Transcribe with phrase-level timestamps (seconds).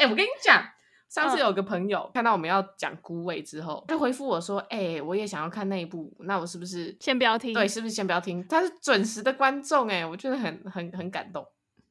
[0.00, 0.64] 哎、欸，我跟你讲，
[1.10, 7.52] 上次有个朋友、嗯、看到我们要讲孤味之后，他回复我说：“哎、欸，我也想要看那一部，那我是不是先不要听？
[7.52, 8.42] 对，是不是先不要听？
[8.48, 11.46] 他是准时的观众，哎，我觉得很很很感动。”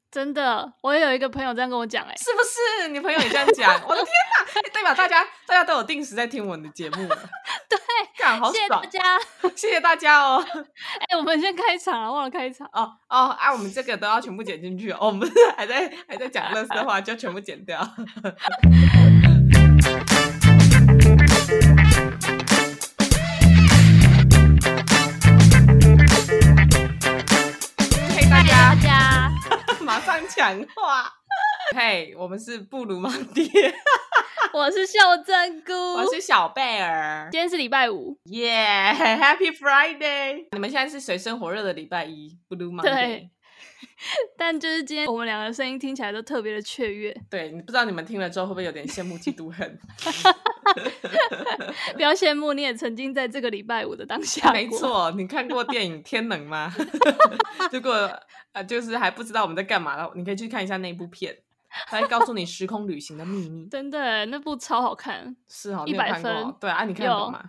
[0.10, 2.88] 真的，我也有一个朋友这样跟我讲，哎，是不是？
[2.90, 3.76] 你朋友也这样讲？
[3.88, 4.12] 我的天
[4.56, 4.70] 哪！
[4.74, 7.30] 代表大家，大家都有定时在听我们的节目了。
[7.70, 7.80] 对，
[8.18, 9.20] 干，好爽，谢谢大家，
[9.56, 10.44] 谢谢大家哦。
[11.00, 12.68] 哎、欸，我们先开场了，忘了开场。
[12.74, 14.98] 哦哦，啊，我们这个都要全部剪进去哦。
[15.02, 17.80] 我们 还在还在讲乐色话，就全部剪掉。
[29.82, 31.12] 马上抢话，
[31.76, 33.44] 嘿我们是布鲁芒爹，
[34.54, 40.48] 我是秀珍菇， 我是小贝儿，今天是礼拜五，耶、yeah,，Happy Friday！
[40.52, 42.92] 你们现在是水深火热的礼拜一，布鲁芒爹。
[42.96, 43.30] 对，
[44.36, 49.80] 但就是今天我们两个声音听起来都特别的雀跃，对，你不知道你们听了之后会不会有点羡慕嫉妒恨？
[51.94, 54.52] 不要羡慕，你也曾经在这个礼拜五的当下。
[54.52, 56.74] 没错，你看过电影《天能》吗？
[57.72, 58.10] 如果
[58.54, 61.38] 呃，就是还不知道我们在干嘛的，你可以去看一下那部片，
[61.88, 63.68] 它会告诉你时空旅行的秘密。
[63.68, 66.54] 真的，那部超好看，是哦，一百分。
[66.60, 67.44] 对啊，你看懂吗？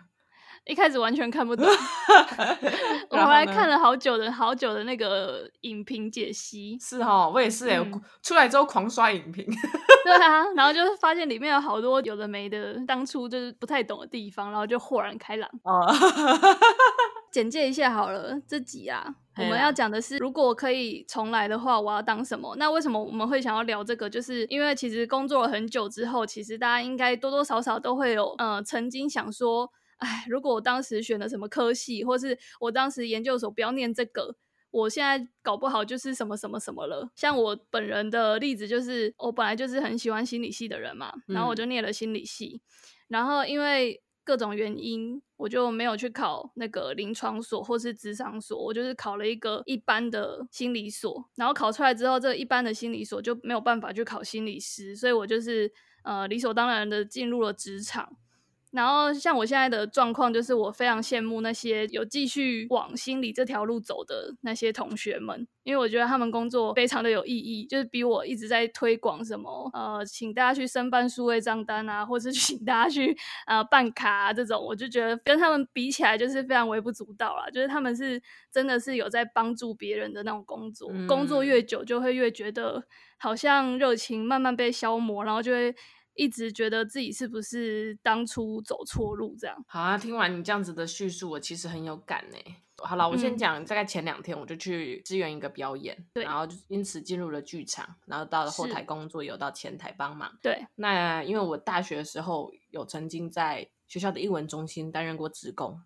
[0.66, 1.66] 一开始完全看不懂，
[3.10, 6.78] 我还看了好久的好久的那个影评解析。
[6.78, 9.44] 是哦，我也是哎、嗯，出来之后狂刷影评。
[10.04, 15.50] 对啊，然后就是发现里面有好多有的没的，当初就是不太懂的地方，然后就豁然开朗。
[15.64, 15.90] 哦，
[17.30, 22.56] 简介一下好了，这集啊，我们要讲的是，如果可以重来的话，我要当什么？
[22.56, 24.08] 那为什么我们会想要聊这个？
[24.10, 29.70] 就是因为其实工作了很久之后，其实大家应该多多少少都会有，呃，曾经想说。
[30.00, 34.34] 哎，如果我当时选了什么科系，或是我当时研究所不要念这个，
[34.70, 37.10] 我现在搞不好就是什么什么什么了。
[37.14, 55.72] 像我本人的例子，就是我本来就是很喜欢心理系的人嘛，然后我就念了心理系，嗯、然后因为各种原因，我就没有去考那个临床所或是职场所，我就是考了一个一般的心理所，然后考出来之后，这一般的心理所就没有办法去考心理师，所以我就是
[56.04, 58.16] 呃理所当然的进入了职场。
[58.70, 73.16] 然后像我现在的状况，就是我非常羡慕那些有继续往心理这条路走的那些同学们，因为我觉得他们工作非常的有意义，就是比我一直在推广什么呃，请大家去申办数位账单啊，或是 请大家去
[73.46, 77.50] 呃办卡啊这种，我就觉得跟他们比起来就是非常微不足道啦。
[77.50, 82.84] 就是他们是真的是有在帮助别人的那种工作，嗯，工作越久就会越觉得
[83.18, 85.74] 好像热情慢慢被消磨，然后就会。
[86.20, 89.56] 一直觉得自己是不是当初走错路这样？
[89.66, 92.36] 好啊，听完你这样子的叙述，我其实很有感呢。
[92.76, 100.38] 好了，我先讲，大概前两天我就去支援一个表演，对、嗯，然后就因此进入了剧场，然后到了后台工作，有到前台帮忙。
[100.42, 105.80] 对，那因为我大学的时候有曾经在学校的艺文中心担任过职工，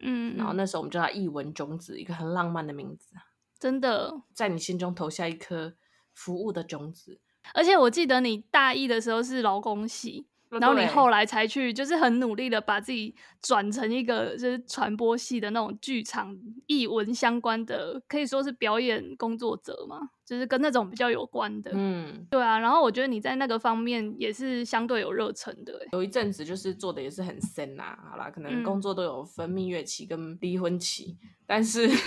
[0.00, 3.14] 嗯，然后那时候我们叫它艺文种子，一个很浪漫的名字，
[3.58, 5.74] 真的在你心中投下一颗
[6.12, 7.18] 服务的种子。
[7.54, 21.70] 而且我记得你大一的时候是劳工系，然后你后来才去，就是很努力的把自己转成一个就是传播系的那种剧场译文相关的，可以说是表演工作者嘛，就是跟那种比较有关的。
[21.74, 22.58] 嗯，对啊。
[22.58, 25.72] 然后我觉得你在那个方面也是相对有热忱的。
[25.92, 31.88] 有一阵子就是做的也是很深呐，好啦，可能工作都有分蜜月期跟离婚期，嗯、但是。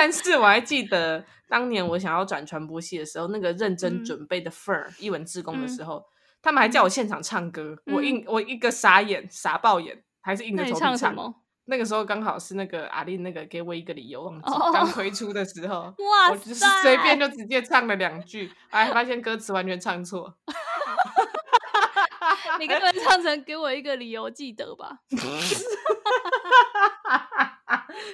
[0.00, 6.04] 但是我还记得当年我想要转传播系的时候，那个认真准备的份儿，一文志工的时候、嗯，
[6.40, 11.34] 他们还叫我现场唱歌，嗯、我硬我一个傻眼傻爆眼，还是硬着头皮唱。
[11.66, 20.34] 那个时候刚好是那个阿丽那个给我一个理由忘记刚、哦、 推出的时候，哇，我就是随便就直接唱了两句，哎，发现歌词完全唱错。
[22.58, 25.00] 你可不可以唱成给我一个理由记得吧？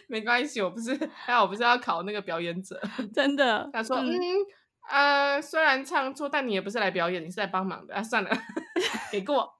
[0.08, 2.80] 没关系，我不是，还好我不是要考那个表演者，
[3.14, 3.68] 真的。
[3.72, 4.46] 他说，嗯，嗯
[4.88, 8.02] 呃，虽然唱错，但你也不是来表演，你是来帮忙的啊。
[8.02, 8.30] 算了，
[9.10, 9.52] 给过。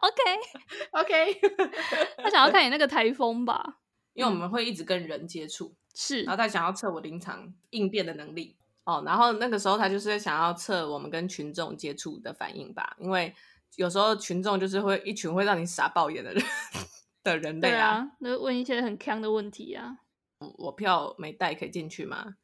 [0.00, 1.40] OK，OK。
[2.18, 3.78] 他想要看你那个台风吧？
[4.14, 6.24] 因为我们会一直跟人接触，是、嗯。
[6.24, 9.02] 然后他想要测我临场应变的能力哦。
[9.06, 13.34] 然后那个时候他就是想要测我们跟群众接触的反应吧，因为
[13.76, 16.42] 有时候群众就是会一群会让你傻爆眼的人。
[17.22, 19.98] 的人类啊，那、啊、问一些很坑的问题啊。
[20.58, 22.34] 我票没带可以进去吗？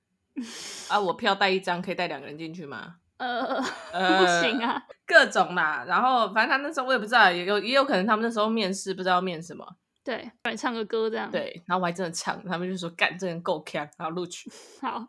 [0.88, 2.96] 啊，我票带一张可以带两个人进去吗？
[3.18, 3.60] 呃，
[3.92, 5.84] 呃，不行啊，各种啦。
[5.88, 9.66] 然后反正他那时候我也不知道，也有也有可能他们那时候面试不知道面什么。
[10.04, 11.28] 对，让你唱个歌这样。
[11.28, 14.48] 对，然后我还真的唱，他们就说干这人够锵，然后录取。
[14.80, 15.08] 好，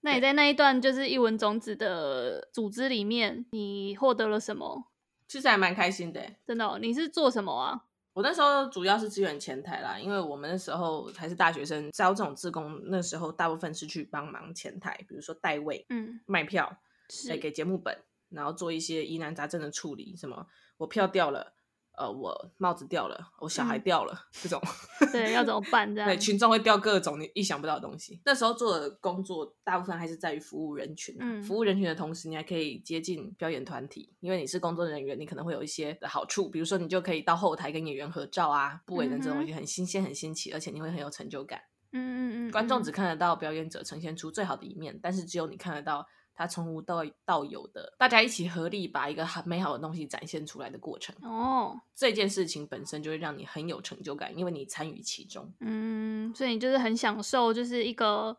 [0.00, 4.86] 那你在那一段就是一文种子的组织里面，你获得了什么？
[5.28, 6.78] 其实还蛮开心的，真的哦。
[6.80, 7.82] 你是做什么啊？
[8.18, 16.80] 我那时候主要是支援前台啦，因为我们那时候还是大学生，招这种志工，那时候大部分是去帮忙前台，比如说代位、嗯，卖票，
[17.28, 17.96] 来给节目本，
[18.30, 20.48] 然后做一些疑难杂症的处理，什么
[20.78, 21.54] 我票掉了。
[21.98, 24.62] 呃，我帽子掉了，我小孩掉了，嗯、这种
[25.12, 25.92] 对，要怎么办？
[25.92, 28.20] 这样对，群众会掉各种你意想不到的东西。
[28.24, 41.60] 那时候做的工作大部分还是在于服务人群，嗯，服务人群的同时，你还可以接近表演团体，因为你是工作人员，你可能会有一些的好处，比如说你就可以到后台跟演员合照啊，不为人知的东西很新鲜、很新奇，而且你会很有成就感。
[41.90, 46.06] 嗯嗯嗯，观众只看得到表演者呈现出最好的一面，但是只有你看得到。
[46.38, 55.52] 他从无到到有的，大家一起合力把一个很美好的东西展现出来的过程哦，这件事情本身就会让你很有成就感，因为你参与其中。
[55.58, 58.38] 嗯，所以你就是很享受，就是一个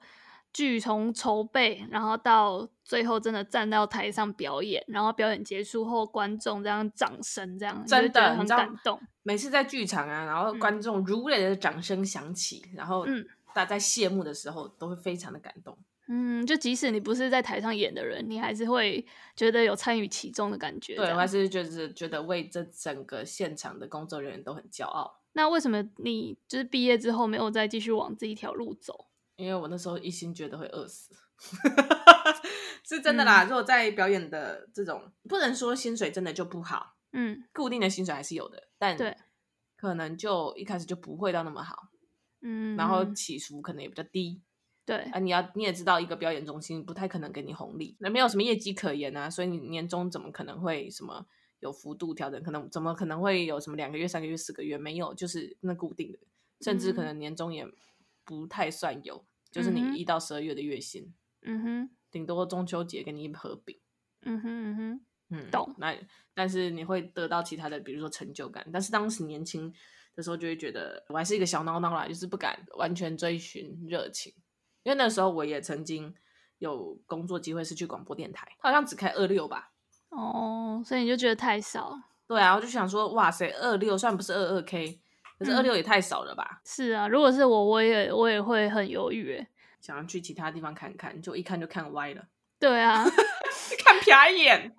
[0.53, 8.97] 剧从筹备，然后到最后真的站到台上表演，然后表演结束后，观众这样掌声，这样真的很感动。
[9.23, 13.05] 每次在剧场啊，然后观众如雷的掌声响起，嗯、然后
[13.53, 15.77] 大家在谢幕的时候都会非常的感动。
[16.11, 20.95] 嗯，就即使你不是在台上演的人，你还是会觉得有参与其中的感觉。
[20.95, 25.21] 对，我还是就是觉得为这整个现场的工作人员都很骄傲。
[25.33, 29.05] 那为什么你就是毕业之后没有再继续往这一条路走？
[29.35, 31.13] 因为我那时候一心觉得会饿死，
[32.83, 33.43] 是真的啦。
[33.43, 39.15] 嗯、如果在表演的这种，不能说薪水真的就不好，嗯，固定的薪水还是有的，但对，
[39.77, 41.89] 可能就一开始就不会到那么好，
[42.41, 44.41] 嗯，然后起伏可能也比较低。
[44.89, 51.27] 对啊，你要你也知道，一个表演中心不太可能给你红利，那没有什么业绩可言啊，所以你年终怎么可能会什么
[51.59, 52.41] 有幅度调整？
[52.41, 55.13] 可能怎么可能会有什么两个月、三个月、四个月没有？
[55.13, 56.17] 就是那固定的，
[56.61, 57.63] 甚至可能年终也
[58.25, 61.13] 不太算有，嗯、就是你一到十二月的月薪，
[61.43, 63.77] 嗯哼，顶多中秋节给你一盒饼，
[64.23, 65.75] 嗯哼嗯哼，嗯，懂。
[65.77, 65.95] 那
[66.33, 68.67] 但是你会得到其他的，比如说成就感。
[68.73, 69.71] 但是当时年轻
[70.15, 74.33] 的时候就会觉得我还是一个小孬孬啦，就是不敢完全追寻热情。
[74.89, 76.11] 因为那时候我也曾经
[76.57, 79.69] 有工作机会是去广播电台，他好像只开二六吧。
[80.09, 81.95] 哦，所以你就觉得太少？
[82.27, 84.99] 对啊，我就想说，哇塞，二六虽然不是二二 K，
[85.37, 86.43] 可是二六也太少了吧？
[86.53, 86.59] 嗯。
[86.65, 89.45] 是啊，如果是我，我也我也会很犹豫，
[89.79, 92.23] 想要去其他地方看看，就一看就看歪了。
[92.59, 93.05] 对啊，
[93.85, 94.75] 看瞟一眼，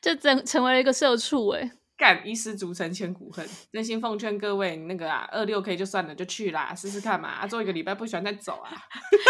[0.00, 1.70] 就成成为了一个社畜哎。
[2.02, 7.28] 干一失足成千古恨，真心奉劝各位，那个啊，二六 K 就算了，就去啦，试试看嘛。
[7.28, 8.72] 啊，做一个礼拜不喜欢再走啊，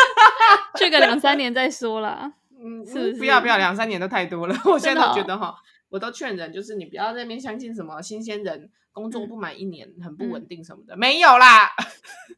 [0.80, 2.32] 去个两三年再说啦。
[2.50, 3.12] 嗯，是不是？
[3.18, 4.56] 不要不要，两三年都太多了。
[4.64, 5.54] 我现在都觉得哈，哦、
[5.90, 11.68] 我都劝人，就是你不要在那边相信什么新鲜人工作不满一年、嗯、很不稳定什么的，没有啦，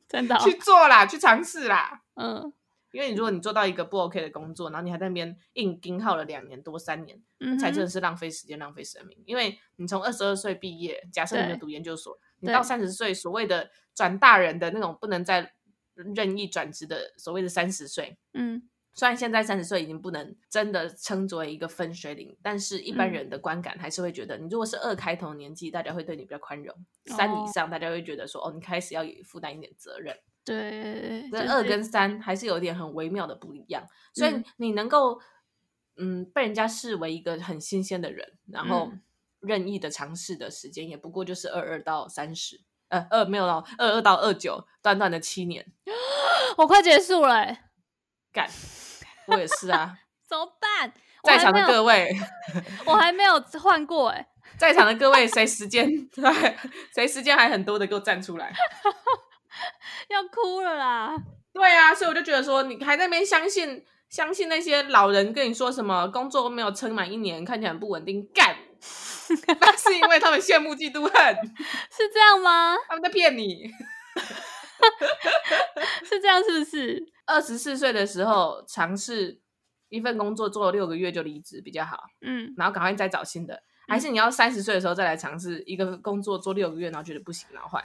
[0.08, 2.00] 真的、哦、 去做啦，去尝试啦。
[2.16, 2.52] 嗯。
[2.94, 9.20] 因为你如果你做到一个不 OK 的工作，然后你还在那边硬盯耗了两年多三年，嗯、才真的是浪费时间、浪费生命。
[9.26, 15.52] 因为你从二十二岁毕业，假设你没读研究所，你到三十岁，所谓的转大人的那种不能再
[15.94, 26.74] 任意转职的所谓的三十岁，嗯，虽然现在三十岁已经不能真的称作为一个分水岭，但是一般人的观感还是会觉得，你如果是二开头的年纪，大家会对你比较宽容；
[27.06, 30.16] 三以上，大家会觉得说，哦，你开始要负担一点责任。
[30.44, 33.82] 对，跟二跟三还是有点很微妙的不一样，
[34.12, 35.20] 就是、所以你能够
[35.96, 38.92] 嗯被人家视为一个很新鲜的人，然后
[39.40, 45.66] 任意的尝试的时间也不过就是二二到三十，呃二没有到二二到二九，短短的七年，
[46.58, 47.56] 我快结束了，
[48.32, 48.48] 干，
[49.26, 49.98] 我也是啊，
[50.28, 50.92] 怎么办？
[51.22, 52.14] 在场的各位，
[52.84, 56.56] 我还没有换过哎，在场的各位谁时间 对，
[56.94, 58.52] 谁时间还很多的给我站出来。
[60.08, 61.16] 要哭了啦！
[61.52, 68.56] 对啊，所以我就觉得说，你还在那边相信相信那些老人跟你说什么工作没有撑满一年，看起来很不稳定，干，
[69.60, 71.36] 那是因为他们羡慕嫉妒恨，
[71.90, 72.76] 是这样吗？
[72.88, 73.70] 他们在骗你，
[76.04, 77.04] 是这样是不是？
[77.26, 79.40] 二十四岁的时候尝试
[79.88, 87.82] 一份工作做了六个月就离职比较好，嗯，然后赶快再找新的，还是你要三十岁的时候再来尝试一个工作做六个月，然后觉得不行，然后换？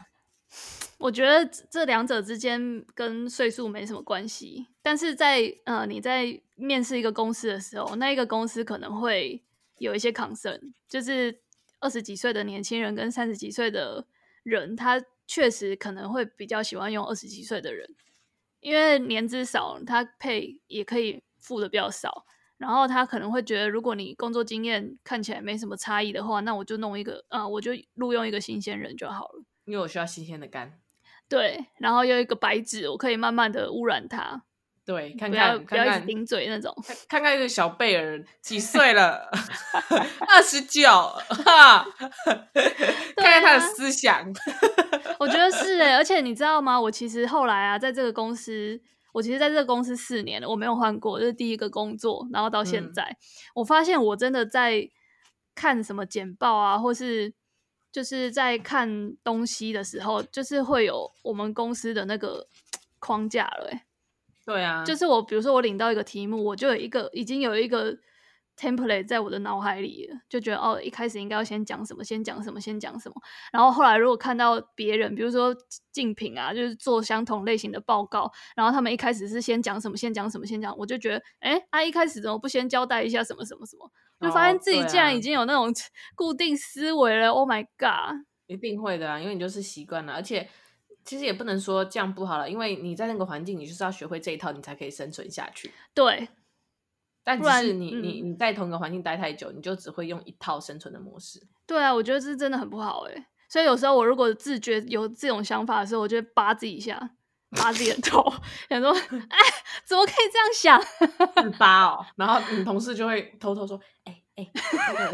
[0.99, 9.41] 我觉得这两者之间跟岁数没什么关系，但是在呃你在面试一个公司的时候，那一个公司可能会
[9.77, 11.41] 有一些 concern，就是
[11.79, 14.05] 二十几岁的年轻人跟三十几岁的
[14.43, 17.95] 人，他确实可能会比较喜欢用二十几岁的人，
[18.59, 22.25] 因为年资少，他配也可以付的比较少，
[22.57, 29.43] 然后他可能会觉得，如果你工作经验看起来没什么差异的话，那我就弄一个啊、呃，我就录用一个新鲜人就好了。
[29.63, 30.79] 因为我需要新鲜的肝，
[31.29, 34.43] 对，然后有一个白纸，我可以慢慢的污染它。
[34.85, 36.75] 对，看看不要一直顶嘴那种。
[37.07, 39.29] 看看这个小贝尔几 岁了？
[40.27, 41.85] 二十九，哈，
[43.15, 44.25] 看看他的思想。
[45.19, 46.81] 我觉得是哎，而且你知道吗？
[46.81, 48.81] 我其实后来啊，在这个公司，
[49.13, 53.17] 我其实在这个公司四年了，我没有换过，这是第一个工作，然后到现在，嗯、
[53.55, 54.89] 我发现我真的在
[55.53, 57.31] 看什么简报啊，或是
[57.91, 62.47] 就是在看东西的时候，就是会有我们公司的那个
[62.99, 63.85] 框架了，哎。
[64.45, 67.95] 对啊，就是我，比如说我领到一个题目，我就有一个已经有一个
[68.57, 73.15] template 在我的脑海里了，就觉得哦，一开始应该要先讲什么，先讲什么，先讲什么。
[73.51, 75.55] 然后后来如果看到别人，比如说
[75.91, 83.91] 竞品啊，就是做相同类型的报告，然后他们一开始是先讲什么，先讲什么，先讲，我就觉得，哎，他一开始怎么不先交代一下什么什么什么？
[84.19, 85.73] 就发现自己竟然已经有那种
[86.15, 87.29] 固定思维了。
[87.29, 88.25] Oh my god！
[88.47, 90.49] 一定会的啊，因为你就是习惯了，而且。
[91.05, 95.71] 其实也不能说这样不好了，因为你在那个环境，你就是要学会这一套，你才可以生存下去。
[95.91, 96.29] 对，
[97.23, 101.41] 但只是你你你在同一个环境待太久，你就只会用一套生存的模式。
[101.65, 103.27] 对啊，我觉得这是真的很不好哎。
[103.49, 107.15] 所以有时候我如果自觉有这种想法的时候，我就会扒自己一下，
[107.51, 108.23] 扒自己的头，
[108.69, 109.37] 想说，哎，
[109.85, 110.81] 怎么可以这样想？
[111.43, 114.51] 自扒哦， 然后你同事就会偷偷说，哎哎。
[114.87, 115.11] 那个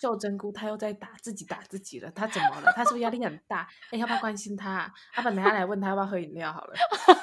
[0.00, 2.72] 秀珍菇，他又在打自己打自己了，他怎么了？
[2.76, 3.66] 他是不是压力很大？
[3.86, 4.92] 哎、欸，要不要关心他？
[5.14, 6.74] 阿本等下来问他要不要喝饮料好了。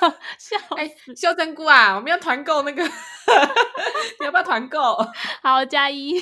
[0.76, 2.84] 哎死，秀珍菇啊，我们要团购那个，
[4.20, 4.98] 你要不要团购？
[5.44, 6.20] 好，加一。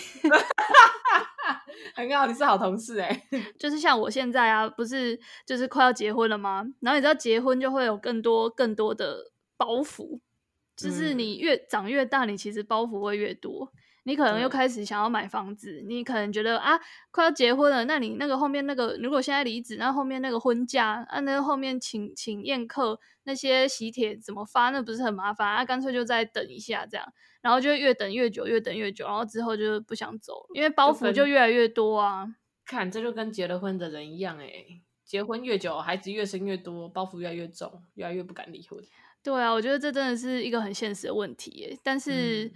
[1.96, 3.54] 很好，你是好同事哎、欸。
[3.58, 6.66] 就是像我现在啊，不是就是快要结婚了吗？
[6.82, 10.20] 然后你知道结婚就会有更多更多的包袱，
[10.76, 13.72] 就是你越长越大，你其实包袱会越多。
[14.04, 16.80] 你可能又开始想要买房子，你可能觉得啊，
[17.12, 24.72] 快要结婚了，那你那个后面那个，如果现在离职，那后面那个婚假啊，那个后面请请宴客那些喜帖怎么发？
[24.72, 25.64] 那不是很麻烦啊？
[25.64, 27.06] 干脆就再等一下这样，
[27.42, 32.28] 然后就越等越久，越等越久，然后之后就不想走，因为包袱就越来越多啊。
[32.66, 38.84] 看，这就跟结了婚的人一样哎、欸，结婚越久，孩子越生越多，包袱越来越重，越来越不敢离婚。
[39.22, 42.46] 对啊，我觉得这真的是一个很现实的问题、欸，但是。
[42.46, 42.52] 嗯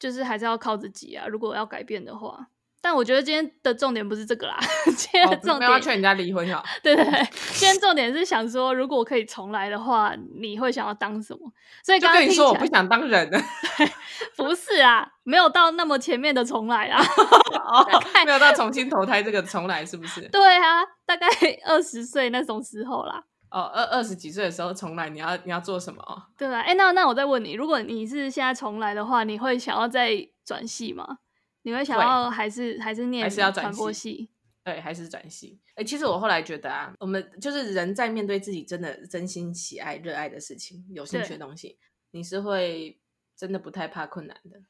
[0.00, 1.26] 就是还是要靠自己啊！
[1.28, 2.48] 如果要改变的话，
[2.80, 4.58] 但我觉得今天的重点不是这个啦。
[4.96, 6.64] 今天的重点、哦、要劝人家离婚哈。
[6.82, 11.52] 对对对，今天重点是想说，如果可以重来的话，你会想要当什么？
[11.84, 13.30] 所以刚刚你说，我不想当人。
[14.36, 16.98] 不是啊，没有到那么前面的重来啊。
[16.98, 17.86] 哦，
[18.24, 20.22] 没有到重新投胎这个重来，是不是？
[20.30, 21.28] 对啊，大概
[21.66, 23.22] 二十岁那种时候啦。
[23.50, 26.02] 哦，二二十几岁的时候重来，你要你要做什么？
[26.38, 31.18] 对啊，哎、欸，那那我再问你，如果你是现在重来的话，你会想要再转系吗？
[31.62, 34.30] 你会想要还是对还是念还是要转系？
[34.62, 35.60] 对，还是转系？
[35.70, 41.78] 哎、欸，其实我后来觉得啊，我们就是人在面对自己真的真心喜爱、热爱的事情、有兴趣的东西，
[42.12, 43.00] 你是会
[43.36, 44.60] 真的不太怕困难的。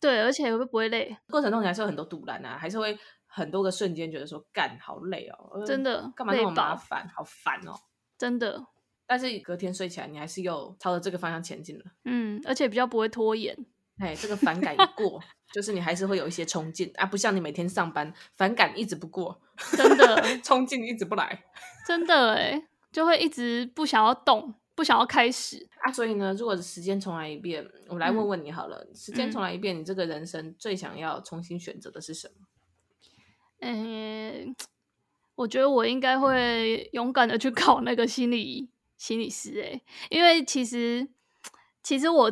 [0.00, 1.16] 对，而且会不会累？
[1.28, 7.74] 过程中你还是有很多堵拦啊，还是会很多个瞬间觉得说干好累哦，真的干嘛那么麻烦，好烦哦。
[8.20, 8.66] 真的，
[9.06, 11.84] 但是隔天睡起来，你还是又朝着这个方向前进了。
[12.04, 13.56] 嗯，而且比较不会拖延。
[13.98, 15.18] 哎，这个反感一过，
[15.54, 19.40] 就是你还是会有一些冲劲啊，不像你每天上班，反感一直不过，
[19.74, 21.44] 真的 冲劲一直不来，
[21.86, 22.62] 真的哎，
[22.92, 25.90] 就会一直不想要动，不想要开始啊。
[25.90, 32.46] 所以呢，如果时间重来一遍，我来问问你好了，嗯、时间重来一遍，你这个人生最想要重新选择的是什么？
[33.62, 34.54] 嗯。
[35.40, 38.68] 我觉得我应该会勇敢的去考那个心理
[38.98, 41.08] 心理师诶、欸，因为其实
[41.82, 42.30] 其实我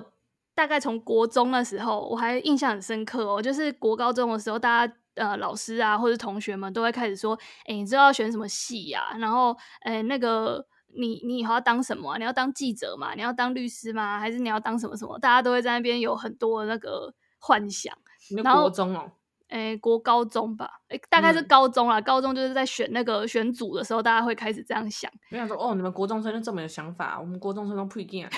[0.54, 9.16] 大概从国中的时候，我还印象很深刻哦，就是国高中的时候，大家呃老师啊或者同学们都会开始说，哎，你知道要选什么系呀？
[9.18, 12.18] 然后哎那个你你以后要当什么？
[12.18, 13.14] 你要当记者吗？
[13.14, 14.18] 你要当律师吗？
[14.18, 15.18] 还是你要当什么什么？
[15.18, 17.96] 大家都会在那边有很多那个幻想。
[18.36, 19.12] 然后国中哦。
[19.49, 21.99] 诶，国高中吧，诶，大概是高中啦。
[21.99, 25.11] 嗯、高中就是在选那个选组的时候，大家会开始这样想。
[25.31, 28.28] 没想说哦，你们国中生就这么有想法，我们国中生都不一定。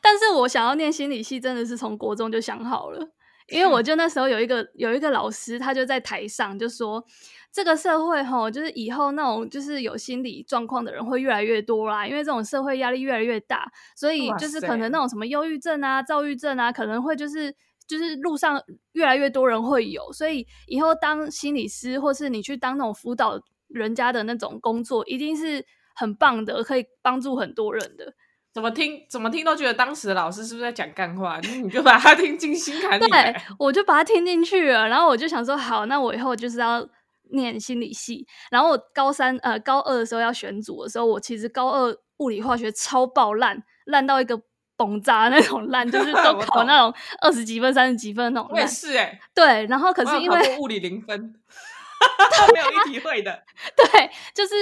[0.00, 3.10] 但是我想要念心理系，真的是从国中就想好了，
[3.48, 7.04] 因为我就那时候有一个有一个老师，他就在台上就说，
[7.50, 17.56] 这个社会吼，就是以后那种就是有心理状况的人会越来越多啦，因为这种社会压力越来越大，所以就是可能那种什么忧郁症啊、躁郁症啊，可能会就是。
[17.90, 25.64] 就是路上越来越多人会有，所以以后当心理师，或是你去当那种辅导人家的那种工作，一定是
[25.96, 28.14] 很棒的，可以帮助很多人的。
[28.52, 31.40] 怎么听怎么听都觉得当时的老师是不是在讲干话？
[31.62, 33.04] 你就把他听进心坎里。
[33.08, 36.88] 对， 我就把他听进去了，然后我就想说，好，那我以后就是要
[37.32, 38.26] 念心理系。
[38.50, 44.36] 然后我高三呃高二的时候要选组的时候，我其实高二物理化学超爆烂，烂到一个
[44.80, 48.56] 崩炸那种烂， 就是都考那种二十几分、三十几分那种烂。
[48.56, 49.20] 我也是哎、欸。
[49.34, 51.20] 对，然后可是因为物理零分，
[52.54, 53.42] 没有一体会的。
[53.76, 54.54] 对，就是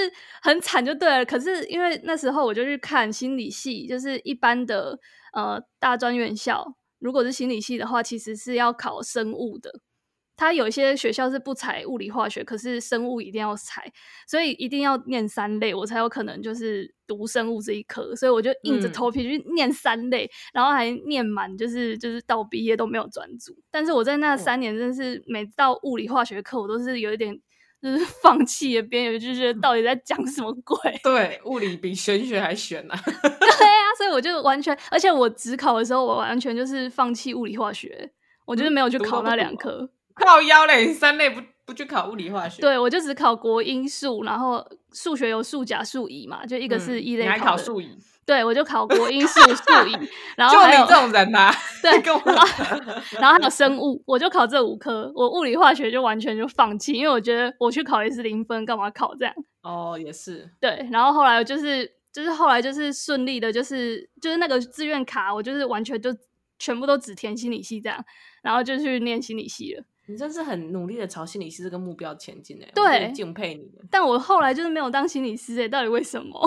[0.43, 1.25] 很惨就对了。
[1.25, 4.99] 可是因为那时候我就去看心理系，就是一般的
[5.35, 6.67] 呃大专院校，
[6.99, 9.71] 如果是心理系的话，其实是要考生物的。
[10.39, 13.93] 他有一些学校是不采物理化学，可是生物一定要采，
[14.25, 18.15] 所以一定要念三类，我才有可能就是读生物这一科。
[18.15, 23.53] 所以我就硬着头皮去念三类，嗯、然后还念满，就是就是到毕业都没有专注。
[23.69, 27.37] 但是我在那三年，真的是每到物理化学课，我都是有一点
[27.83, 30.79] 就是放弃的边缘，就觉得到底在讲什么鬼？
[31.03, 33.03] 对，物理比玄学还玄呐、啊。
[33.05, 38.13] 对啊，所以我就完全，而且我只考的时候，我完全就是放弃物理化学，
[38.47, 39.91] 我就是没有去考那两科。
[40.25, 42.61] 靠腰嘞，三类不不去考物理化学？
[42.61, 47.25] 对，我就只考国英数，然后数学有数甲数乙嘛，就一个是一类。
[47.25, 47.99] 你还考数乙？
[48.25, 49.97] 对，我就考国英数数乙，
[50.37, 52.47] 然后还有这种人啊， 对， 跟我然后，
[53.21, 59.35] 然后还有生物，我就考这五科，我物理化学就完全就放弃，因为我觉得我去考也是零分，干嘛考这样？
[59.63, 60.51] 哦，也是。
[60.61, 66.15] 对，然后后来就是就是后来就是顺利的，就是就是那个志愿卡，我就是完全就
[66.59, 68.05] 全部都只填心理系这样，
[68.43, 69.85] 然后就去念心理系了。
[70.09, 73.71] 你真是很努力的朝心理师这个目标前进哎，对，敬佩你。
[73.91, 76.41] 但我后来就是没有当心理师哎，到底为什么？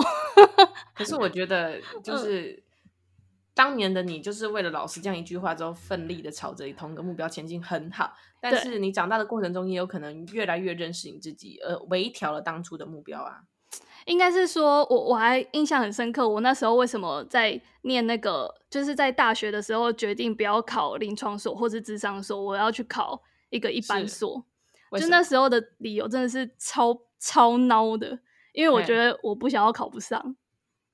[0.96, 2.60] 可是我觉得，就是
[3.54, 8.12] 当年的你，就是为了老师这样一句话之后，奋力的朝着同一个目标前进，很好。
[8.40, 13.42] 但是你长大的过程中，也有可能越来越认识你自己，而微调了当初的目标啊。
[14.06, 23.22] 应该是说，我我还印象很深刻，我那时候为什么在念那个，就是在大学的时候决定不要考临床所或是智商所，我要去考。
[23.52, 24.44] 一个一般所，
[24.98, 28.18] 就那时候的理由真的是超超孬的，
[28.52, 30.34] 因为我觉得我不想要考不上，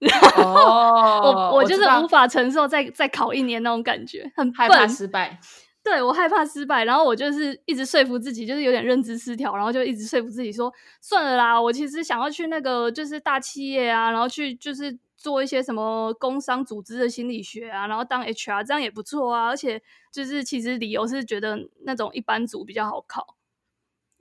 [0.36, 5.40] 哦、我我就是无法承受再再考一年那种感觉，很害怕失败。
[5.82, 14.98] 对，我害怕失败，然后我就是一直说服自己，就是有点认知失调，然后就一直说服自己说，算了啦，我其实想要去那个就是大企业啊，然后去就是。
[15.18, 23.36] 做一些什么工商组织的心理学啊，然后当 HR 这样也不错啊，而且就是其实理由是觉得那种一般组比较好考。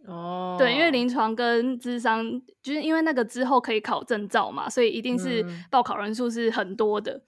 [0.05, 7.23] 哦，对，因为临床跟智商就是因为那个之后可以考证照嘛，所以一定是报考人数是很多的，嗯、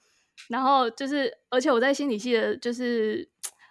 [0.50, 3.30] 然后就是而且我在心理系的就是。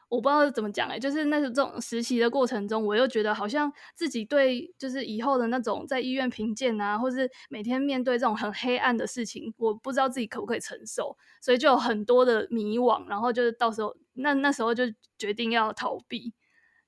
[0.08, 14.84] 我不知道怎么讲哎、欸，就是那种这种实习的过程中，我又觉得好像自己对就是以后的那种在医院评鉴啊，或是每天面对这种很黑暗的事情，我不知道自己可不可以承受，所以就有很多的迷惘，然后就是到时候那那时候就
[15.18, 16.32] 决定要逃避，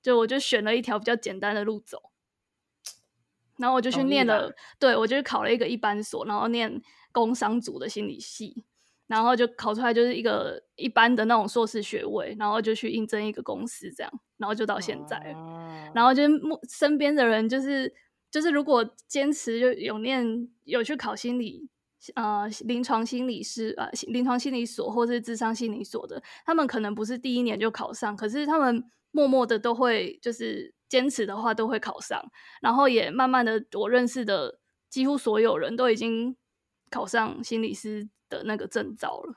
[0.00, 2.10] 就我就选了一条比较简单的路走，
[3.58, 6.80] 然后我就去念了，对，我就去考了一个一般所，然后念
[7.12, 8.64] 工商组的心理系。
[9.10, 15.18] 然后就考出来就是一个一般的那种硕士学位，然后就去应征一个公司这样，然后就到现在
[15.92, 16.22] 然后就
[16.68, 17.92] 身边的人就是
[18.30, 21.68] 就是如果坚持就有念有去考心理
[22.14, 32.22] 呃临床心理师啊、呃、临床心理所或是智商心理所的，他们可能不是第一年就考上，可是他们默默的都会就是坚持的话都会考上，
[32.62, 36.36] 然后也慢慢的我认识的几乎所有人都已经
[36.88, 39.34] 考上心理师的那个证照了，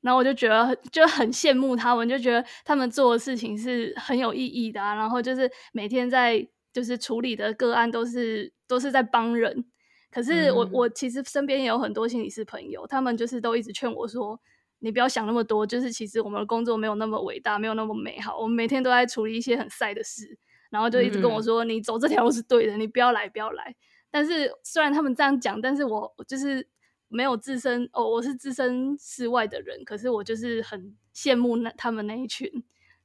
[0.00, 4.94] 然后我就觉得就很羡慕他们，就觉得他们做的事情是很有意义的啊。
[4.94, 9.64] 然后就是每天在就是处理的个案都是都是在帮人。
[10.10, 14.40] 可是我、嗯、我其实身边也有很多心理师朋友，他们就是都一直劝我说
[14.78, 18.38] ：“你不要想那么多，就是其实我们的工作没有那么伟大，没有那么美好。
[18.38, 20.38] 我们每天都在处理一些很晒的事。”
[20.70, 23.74] 然后就一直跟我说：“嗯、你走这条路是对的，你不要来，不要来。”
[24.10, 26.68] 但是虽然他们这样讲，但是我就是。
[27.08, 32.50] 没有置身哦，我是置身事外的人，可是我就是很羡慕那他们那一群，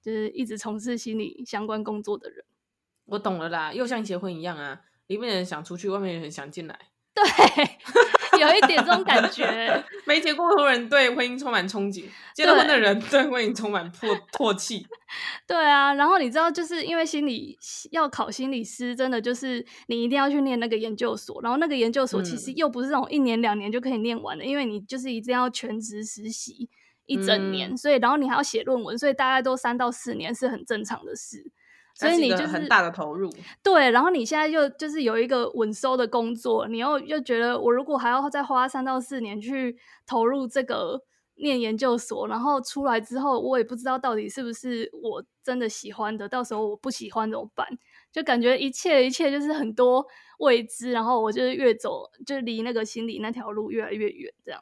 [0.02, 2.46] 就是一直从事心理相关工作的人。
[3.06, 6.93] 我懂了啦，又像结婚一样啊，里面人想出去，外面人想进来。
[7.14, 7.24] 对。
[8.40, 9.46] 有一点这种感觉，
[10.06, 14.86] 没结过婚的人对婚姻充满憧憬，结了婚的人对婚姻充满唾唾弃。
[15.48, 17.58] 对啊，然后你知道，就是因为心理
[17.92, 26.68] 要考心理师，真的就是你一定要去念那个研究所，然后那个研究所其实又不是那种一年两年就可以念完的，嗯、因为你就是一定要全职实习
[27.06, 31.52] 一整年，嗯、所以然后你还要写论文，所以大概都三到四年是很正常的事。
[31.94, 33.30] 所以你就是很大的投入，
[33.62, 39.78] 对，然后你现在又就是有一个稳收的工作，你又又觉得我如果还要再花三到四年去
[40.08, 41.00] 投入这个
[41.36, 47.68] 念研究所，然后出来之后，我也不知道到底是不是我真的喜欢的，到时候我不喜欢怎么办？
[48.12, 50.06] 就感觉一切一切就是很多
[50.40, 54.62] 未知，然后我就是越走就离那个心理那条路越来越远，这样。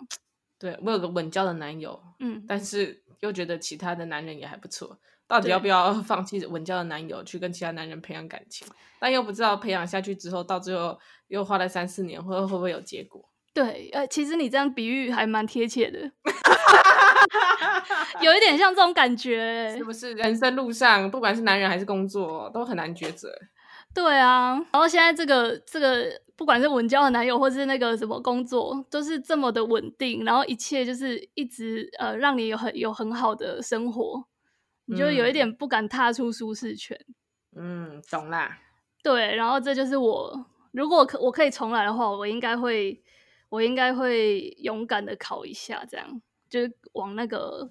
[0.59, 4.99] 对，我有个稳交的男友，嗯，但是又觉得其他的男人也还不错，
[5.31, 8.67] 到底要不要 放弃稳交的男友去跟其他男人培养感情？
[8.99, 13.23] 但又不知道培养下去之后，到最后又花了三四年，会会不会有结果？
[13.53, 15.99] 对，呃，其实你这样比喻还蛮贴切的，
[18.21, 20.11] 有一点像这种感觉，是不是？
[20.13, 23.29] 人生路上，不管是男人还是工作，都很难抉择。
[23.93, 34.23] 对啊，然后现在这个这个，不管是稳交的男友，或是那个什么工作，都是这么的稳定，然后一切就是一直呃，让你有很有很好的生活，
[34.85, 36.99] 你就有一点不敢踏出舒适圈。
[37.55, 38.59] 嗯，懂啦。
[39.03, 43.03] 对，然后这就是我，如果可我可以重来的话，我应该会。
[43.51, 47.69] 我应该会勇敢的考一下，这样就是往那个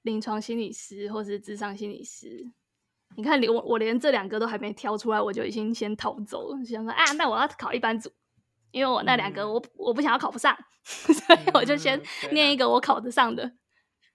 [0.00, 2.50] 临床心理师或是智商心理师。
[3.14, 6.64] 你看，连我我连这两个都还没挑出来，我就已经先逃走了。
[6.64, 8.10] 想说啊，那我要考一般组，
[8.70, 12.00] 因为我那两个我、嗯、我不想要考不上， 所以我就先
[12.32, 13.52] 念一个我考得上的。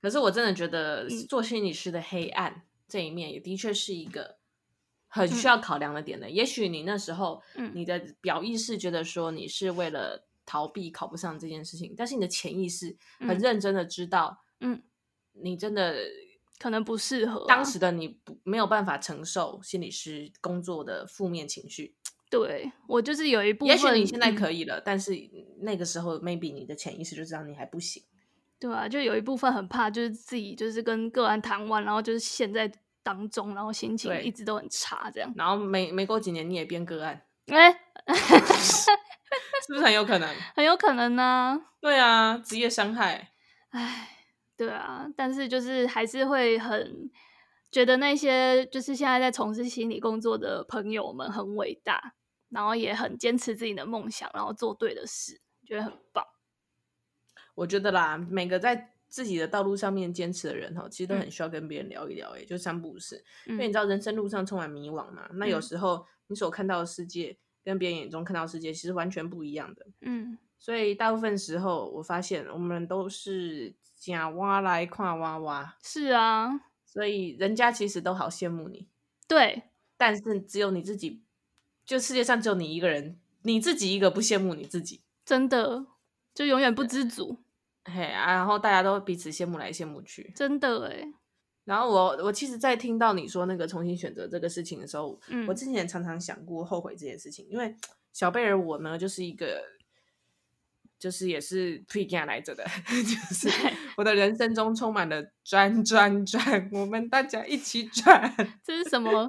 [0.01, 4.37] 可是我真的觉得做心理师的黑暗这一面，也的确是一个
[5.07, 6.27] 很需要考量的点的。
[6.27, 7.41] 嗯、也许你那时候，
[7.73, 10.25] 你的表意识觉得说你是为了。
[10.51, 14.81] 逃避考不上这件事情，但是你的潜意识很认真的知道，嗯，
[15.33, 15.95] 你真的
[16.57, 21.95] 可能不适合、啊、当时的你不没有办法承受心理师工作的负面情绪。
[22.31, 25.15] 对，我就是有一部分，也许你现在可以了，嗯、但是
[25.59, 28.01] 那个时候 maybe 你的潜意识就知道你还不行。
[28.59, 32.69] 对啊，就有一部分很怕，就是自己就是跟个案谈完，然后就是陷在
[33.01, 35.33] 当中，然后心情一直都很差，这样。
[35.35, 37.79] 然后没没过几年你也变个案，哎、欸。
[39.67, 40.35] 是不是很有可能？
[40.55, 41.61] 很有可能呢、啊。
[41.79, 43.31] 对啊，职业伤害。
[43.69, 44.09] 哎，
[44.57, 47.11] 对啊，但是就是还是会很
[47.71, 52.15] 觉得那些就是现在在从事心理工作的朋友们很伟大，
[52.49, 56.25] 然后也很坚持自己的梦想，然后做对的事，觉得很棒。
[57.59, 65.27] 我觉得啦，每个在自己的道路上面坚持的人哈，其实都很需要跟别人聊一聊，哎、嗯，就三不五时，因为你知道人生路上充满迷惘嘛。
[65.29, 67.37] 嗯、那有时候你所看到的世界。
[67.61, 76.49] 跟别人眼中看到世界其实完全不一样的，嗯，所以大部分时候我发现我们都是假挖来跨挖挖，是啊，
[76.85, 78.87] 所以人家其实都好羡慕你，
[79.27, 79.63] 对，
[79.97, 81.21] 但是只有你自己，
[81.85, 85.85] 就世界上只有你一个人，你自己一个不羡慕你自己，真的
[86.33, 87.37] 就永远不知足，
[87.89, 91.13] 嘿啊，然后大家都彼此羡慕来羡慕去，真的诶。
[91.65, 97.75] 然后我我其实，在听到你说那个重新选择这个事情的时候，嗯，我之前常常想过后悔这件事情，因为
[98.11, 99.61] 小贝儿我呢，就是一个，
[100.97, 103.49] 就是也是 pre 来着的， 就是
[103.97, 109.27] 我的人生中充满了转转转，我们大家一起转，这是什么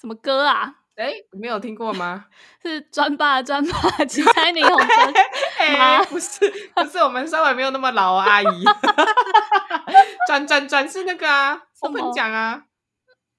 [0.00, 0.79] 什么歌啊？
[1.00, 2.26] 哎，没有听过吗？
[2.62, 5.14] 是专霸专霸，七彩霓虹灯。
[5.58, 6.40] 哎，不是，
[6.74, 8.64] 不是，我们稍微没有那么老，阿姨。
[10.28, 12.64] 转转转是那个啊，open 奖啊，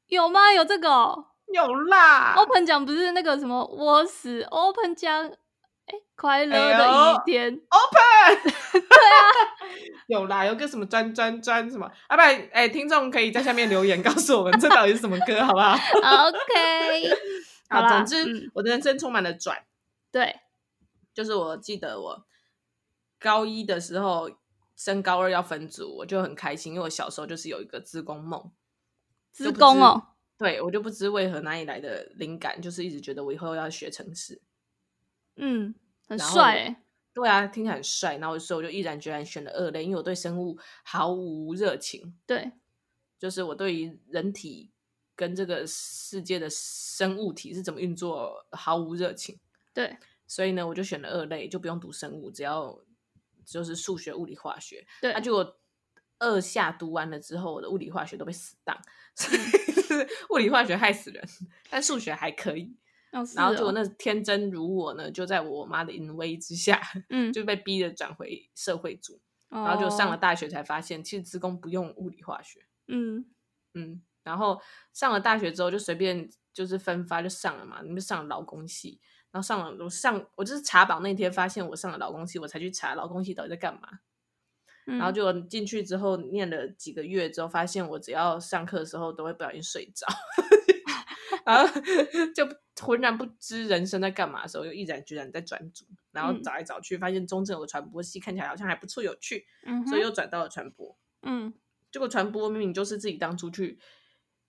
[0.08, 0.52] 有吗？
[0.52, 1.26] 有这个、哦？
[1.54, 2.34] 有啦。
[2.36, 3.64] open 奖不是那个什么？
[3.64, 7.54] 我是 open 奖，哎，快乐的一天。
[7.70, 8.52] 哎、open。
[8.72, 9.22] 对啊，
[10.08, 11.86] 有啦，有个什么转转转什么？
[12.08, 17.10] 啊不然，哎，听众可以在下面留言告诉我们，这到底是什么歌，好不好？OK。
[17.72, 19.66] 好，总之，嗯、我的人生充满了转。
[20.12, 20.42] 对，
[21.14, 22.28] 就是我记得我
[23.18, 24.30] 高一的时候
[24.76, 28.52] 升高二要分组，我就很开心，因为我小时候就是有一个资工梦。
[29.32, 30.08] 资工哦，
[30.38, 34.42] 对，我就不知为何哪里来的灵感，就是一直觉得我以后要学城市。
[35.38, 35.74] 嗯，
[36.10, 36.84] 很帅。
[37.14, 38.18] 对啊，听起来很帅。
[38.18, 42.18] 然后所以我就毅然决然选了二类，因为我对生物毫无热情。
[42.26, 42.52] 对，
[43.18, 44.72] 就是我对于人体。
[45.22, 49.40] 跟这个世界的生物体是怎么运作毫无热情，
[49.72, 52.76] 对，所以呢，我就选了二类，就不用读生物，只要
[53.46, 54.84] 就是数学、物理、化学。
[55.00, 55.60] 对，那就我
[56.18, 58.76] 二下读完了之后，我的物理、化学都被死当，
[59.16, 59.42] 所以
[60.34, 61.24] 物理、化学害死人，
[61.70, 62.76] 但数学还可以。
[63.12, 72.66] 哦、然后就那天真如我呢，就在我妈的淫威之下，嗯，就被逼着转回社会组，然后就上了大学才发现，其实资工不用物理、化学。
[72.88, 73.28] 嗯
[73.76, 74.02] 嗯。
[74.24, 74.62] 然后
[74.94, 79.00] 上了大学之后，就随便就是分发就上了嘛，你就上了劳工系，
[79.32, 84.00] 然后上了我上我就是查榜那天发现我上了劳工系，我才去查劳工系到底在干嘛。
[84.88, 90.08] 嗯、然后就进去之后念了几个月之后，发现我只要上课的时候都会不小心睡着，
[91.46, 91.82] 然后
[92.36, 92.48] 就
[92.82, 100.98] 浑然不知人生在干嘛的时候，又毅然决然在转组，然后找来找去，发现中正有个传播系，看起来好像还不错有趣，嗯、所以又转到了传播。
[101.22, 101.54] 嗯，
[101.92, 103.80] 结果传播明明就是自己当初去。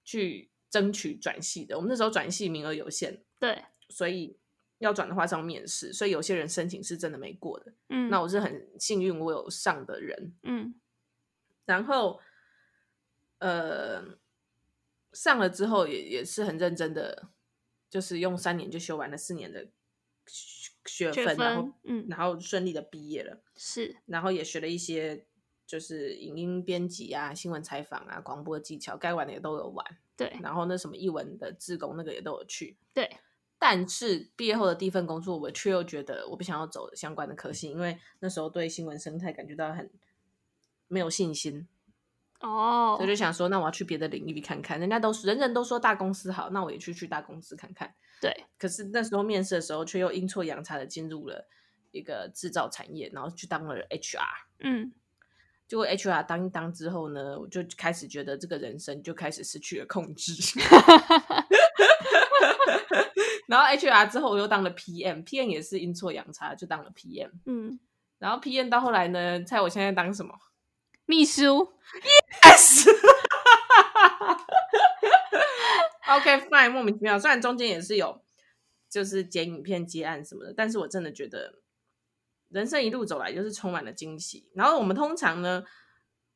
[0.05, 4.37] 去争取转系的，我们那时候转系名额有限，对，所以
[4.79, 7.73] 要转的话是要面试，所以有些人申请是真的没过的。
[7.88, 10.35] 嗯，那我是很幸运，我有上的人。
[10.43, 10.75] 嗯，
[11.65, 12.21] 然后
[13.38, 14.19] 呃，
[15.12, 17.29] 上了之后也也是很认真的，
[17.91, 19.69] 就是用三年就修完了四年的
[20.87, 23.41] 学分，然后嗯，然后顺利的毕业了。
[23.55, 25.27] 是，然后也学了一些
[25.73, 29.87] 就是影音编辑啊、新闻采访啊、广播技巧，该玩的也都有玩。
[30.19, 32.77] 对，然后那什么译文的志工那个也都有去。
[32.93, 33.11] 对。
[33.59, 39.91] 但是毕业后的第一份工作，我却又觉得我不想要走相关的科系，因为那时候对新闻生态感觉到很
[40.89, 41.67] 没有信心
[42.41, 44.79] 哦，所以就想说，那我要去别的领域看看。
[44.79, 47.95] 人家都人人都说大公司好，那我也去去大公司看看。
[48.21, 51.49] 对，可是那时候面试的时候，却又阴错阳差的进入了
[51.93, 54.21] 一个制造产业，然后去当了 HR。
[54.59, 54.93] 嗯，
[55.73, 60.35] 结果 HR 当一当之后呢，我就开始觉得这个人生就开始失去了控制。
[63.49, 67.31] 然后 HR 之后我又当了 PM，PM 也是阴错阳差就当了 PM。
[67.47, 67.81] 嗯，
[68.19, 70.35] 然后 PM 到后来呢，猜我现在当什么？
[71.07, 71.73] 秘书。
[72.43, 72.87] Yes。
[76.07, 77.19] OK fine，莫名其妙。
[77.19, 78.21] 虽然中间也是有
[78.91, 81.62] 就是剪影片接案什么的，但是我真的觉得
[82.53, 84.49] 人生一路走来就是充满了惊喜。
[84.55, 85.62] 然后我们通常呢，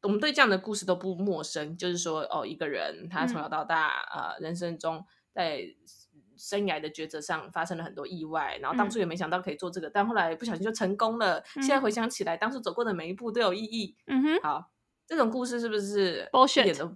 [0.02, 5.62] 我们对这样的故事都不陌生，就是说哦，一个人他从小到大，嗯、呃，人生中在
[6.38, 11.38] 生涯的抉择上发生了很多意外，然后当初也没想到可以做这个，嗯、但后来不小心就成功了。
[11.56, 13.96] 嗯、现在回想起来，当初走过的每一步都有意义。
[14.06, 14.70] 嗯哼，好，
[15.06, 16.86] 这种故事是不是 bullshit 一点都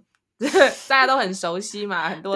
[0.89, 2.09] 大家都很熟悉嘛？
[2.09, 2.35] 很多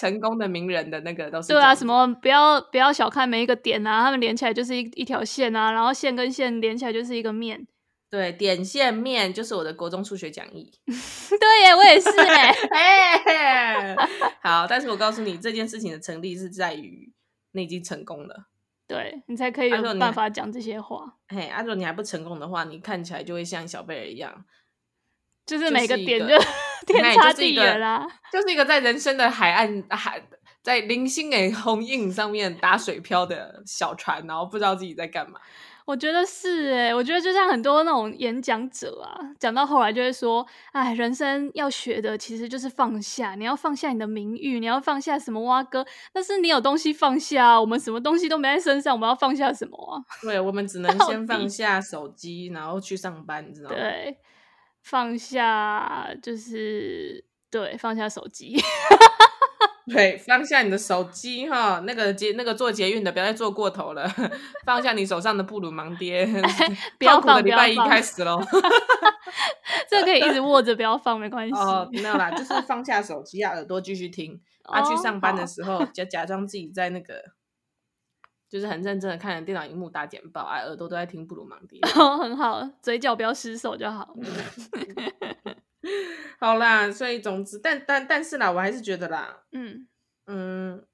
[0.00, 7.66] 成功的名人的那个都是对啊，什么不要不要小看每一个点啊，他们连起来就是一一条线啊，然后线跟线连起来就是一个面。
[8.08, 10.72] 对，点线面就是我的国中数学讲义。
[10.86, 12.50] 对耶，我也是哎。
[12.72, 13.96] 哎，
[14.42, 17.12] 好，但是我告诉你，这件事情的成立是在于
[17.52, 18.46] 你已经成功了，
[18.88, 21.18] 对你才可以有办法讲这些话。
[21.28, 24.46] 嘿，阿、啊、若你还不成功的话，你看起来就会像小贝儿一样，
[25.44, 26.34] 就是每个点就
[26.86, 30.22] 天差地远啦，就是一个在人生的海岸海，
[30.62, 35.40] 在零星诶红印上面打水漂的小船，然后不知道自己在干嘛。
[35.86, 49.98] 我觉得是诶，我觉得就像很多那种演讲者啊，讲到后来就会说，哎，人生要学的其实就是放下，你要放下你的名誉，你要放下什么蛙哥，但是你有东西放下，我们什么东西都没在身上，我们要放下什么啊？
[50.22, 53.74] 对，我们只能 先放下手机，然后去上班，你知道吗？
[53.76, 54.16] 对，
[54.82, 58.56] 放下就是对，放下手机。
[59.92, 64.08] 对，放下你的手机哈，那个捷那个做捷运的，不要再做过头了。
[64.64, 66.24] 放下你手上的布鲁芒爹，
[66.96, 67.44] 不要放。
[67.44, 68.40] 礼拜一开始喽，
[69.90, 71.54] 这个可以一直握着，不要放，没关系。
[71.54, 74.40] 哦，没有啦，就是放下手机，啊，耳朵继续听。
[74.62, 77.14] 啊，去上班的时候，就假装自己在那个，
[78.50, 81.78] 就是很认真的看着电脑荧幕打简报，啊，耳朵都在听布鲁芒迪。
[81.96, 84.12] 哦，很好，嘴角不要失手就好。
[86.40, 89.86] 好啦，所以总之，但但但是啦，我还是觉得啦，嗯
[90.26, 90.84] 嗯，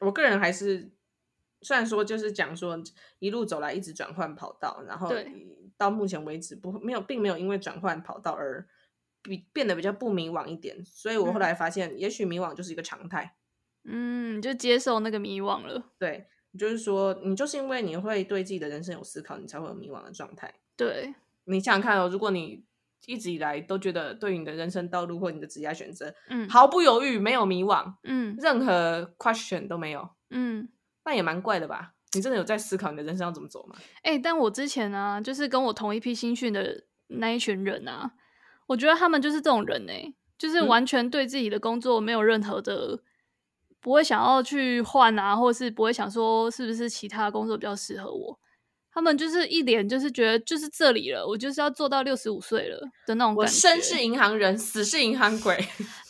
[0.00, 0.90] 我个人还是
[1.62, 2.78] 虽然说就是讲说
[3.18, 5.12] 一路走来一直转换跑道，然后
[5.76, 8.66] 到目前为止不没有并没有因为转换跑道而
[9.22, 13.36] 比变得比较不迷惘一点，所以我后来发现，嗯、也许迷惘就是一个常态，
[13.84, 21.12] 嗯，就接受那个迷惘了，对，就是说你就是因为你会对自己的人生有思考，你才会有迷惘的状态，对，
[21.44, 22.64] 你想想看哦，如果你。
[23.06, 30.68] 一直以来都觉得对于你的人生道路或你的职业选择，嗯，毫不犹豫，没有迷惘，嗯，任何 question 都没有，嗯，
[31.04, 31.94] 那也蛮怪的吧？
[32.12, 33.76] 你真的有在思考你的人生要怎么走吗？
[34.02, 38.10] 哎、欸，但我之前啊，就是跟我同一批新训的那一群人啊，
[38.66, 43.00] 我觉得他们就是这种人呢、欸，就是完全对自己的工作没有任何的，嗯、
[43.80, 48.38] 不会想要去换啊，或是不会想说是不是其他工作比较适合我。
[48.90, 53.40] 他们就是一脸就是觉得就是这里了，我就是要做到六十五岁了的那种感觉。
[53.42, 55.56] 我生是银行人，死是银行鬼。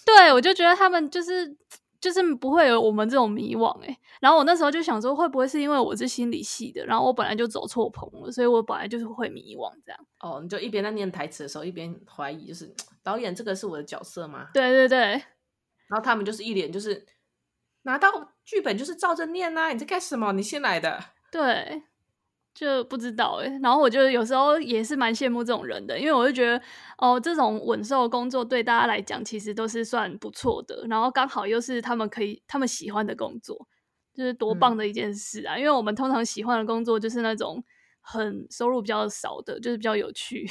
[0.06, 1.54] 对，我就觉得他们就是
[2.00, 3.94] 就是不会有我们这种迷惘哎。
[4.20, 10.00] 然后我那时候就想说，会不会是因为我是心理系的，然后我本来就走错棚了，所以我本来就是会迷惘这样。
[10.20, 14.48] 哦，你就一边在念台词的时候，一边怀疑，就是 导演这个是我的角色吗？
[14.54, 14.98] 对对对。
[14.98, 17.04] 然后他们就是一脸就是
[17.82, 20.32] 拿到剧本就是照着念啊，你在干什么？
[20.32, 21.02] 你新来的。
[21.30, 21.82] 对。
[22.54, 26.60] 就不知道诶，然后我就有时候也是蛮羡慕这种人的，因为我就觉得
[26.96, 33.68] 哦，这种稳受的工作对大家来讲其实都是算不错的，然后刚好又是他们可以他们喜欢的工作，
[34.12, 35.54] 就是多棒的一件事啊！
[35.54, 37.62] 嗯、因为我们通常喜欢的工作就是那种
[38.00, 40.44] 很收入比较少的，就是比较有趣，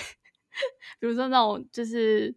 [1.02, 2.34] 比如说那种就是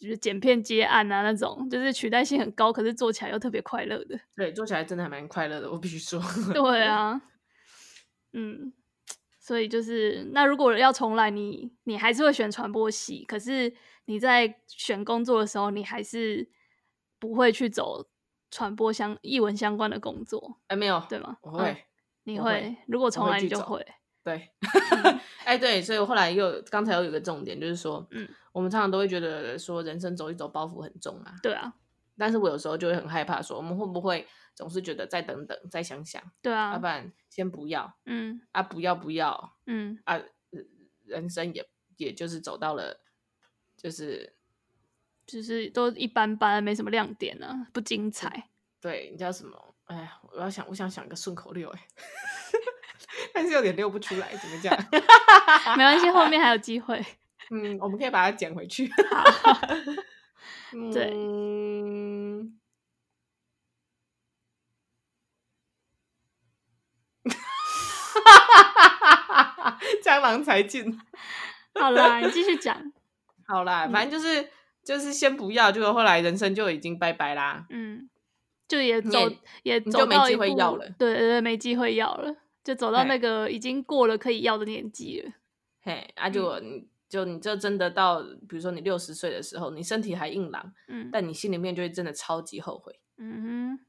[0.00, 4.18] 就是剪片接案啊那种，就是取代性很高，可是做起来又特别快乐的。
[4.34, 6.20] 对，做起来真的还蛮快乐的，我必须说。
[6.52, 7.22] 对啊，
[8.32, 8.72] 嗯，
[9.38, 13.72] 所以就是那如果要重来，你你还是会选传播系，可是
[14.06, 16.48] 你在选工作的时候，你还是
[17.18, 18.04] 不会去走
[18.50, 20.60] 传播相译文相关的工作。
[20.66, 21.38] 哎，没有，对吗？
[21.40, 21.76] 我会，嗯、
[22.24, 22.76] 你会，会。
[22.88, 23.86] 如果重来，你就会。
[24.24, 24.50] 对，
[25.44, 31.74] 哎，对，所以我后来又刚才又有一个重点，就是说，嗯，我们常常都会觉得说人生走一走包袱很重啊，对啊，
[32.16, 40.18] 但是我有时候就会很害怕，说我们会不会总是觉得再等等，再想想，对啊，要不然先不要，嗯，啊，不要不要，嗯，啊，
[41.04, 42.98] 人生也也就是走到了，
[43.76, 44.34] 就是
[45.26, 48.48] 就是都一般般，没什么亮点啊，不精彩，
[48.80, 49.74] 对，你叫什么？
[49.84, 51.80] 哎，我要想，我想想个顺口溜，哎。
[53.34, 54.72] 但是有点溜不出来，怎么讲？
[55.76, 57.04] 没关系，后面还有机会。
[57.50, 58.88] 嗯，我们可以把它捡回去。
[59.10, 59.24] 好，
[60.94, 61.10] 对。
[61.12, 62.56] 嗯、
[70.02, 70.96] 江郎才尽。
[71.74, 72.92] 好啦，你继续讲。
[73.48, 74.48] 好啦，反正就是、嗯、
[74.84, 77.66] 就是先不要，就是后来人生就已经拜拜啦。
[77.68, 78.08] 嗯，
[78.68, 79.18] 就也走
[79.64, 80.88] 也，就没机会要了。
[80.96, 82.36] 对对对，没机会要了。
[82.64, 85.32] 就走到那个已经过了可以要的年纪了，
[85.82, 93.84] 嘿，啊就，就、嗯、你就你这真的到，比如说你六十岁的时候，你身体还硬朗，嗯，但你心里面就会真的超级后悔，嗯哼，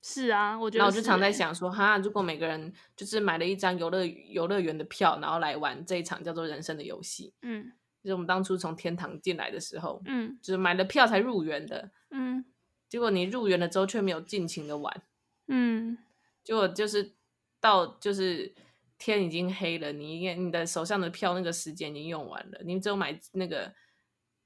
[0.00, 12.44] 是啊，我觉得，然后我就常在想说，哈，如果每个人就是买了一张游乐游乐园的票，然后来玩这一场叫做人生的游戏，嗯，就是我们当初从天堂进来的时候，嗯，就是买了票才入园的，嗯，
[12.88, 15.02] 结果你入园了之后却没有尽情的玩，
[15.48, 15.98] 嗯，
[16.44, 17.14] 结果就是
[17.62, 18.54] 到就是。
[19.04, 23.68] 天已经黑了，你你的手上的票那个时间已经用完了，你只有买那个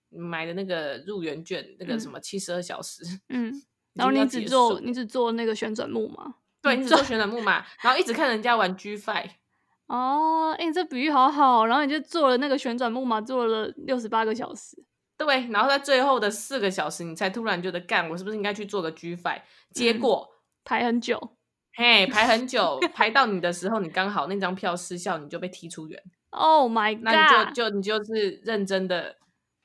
[0.09, 3.53] 买的那个入园券，嗯、那个什么七十二小时， 嗯，
[3.93, 9.29] 然后你只做你只做那个旋转木马，对，你只坐旋转木马，然后一直看人家玩 G5，
[9.89, 14.83] 哦，哎、欸，这比喻好好，然后你就做了那个旋转木马，做了六十八个小时，
[15.19, 19.43] 对，然后在最后的四个小时，你才突然觉得干，我是不是应该去做个 G5？
[19.73, 20.33] 结果、嗯、
[20.65, 21.36] 排很久。
[21.77, 26.03] 嘿，排很久，排到你的时候，你刚好那张票失效，你就被踢出园。
[26.31, 27.05] Oh my god！
[27.05, 29.17] 那你就就你就是认真的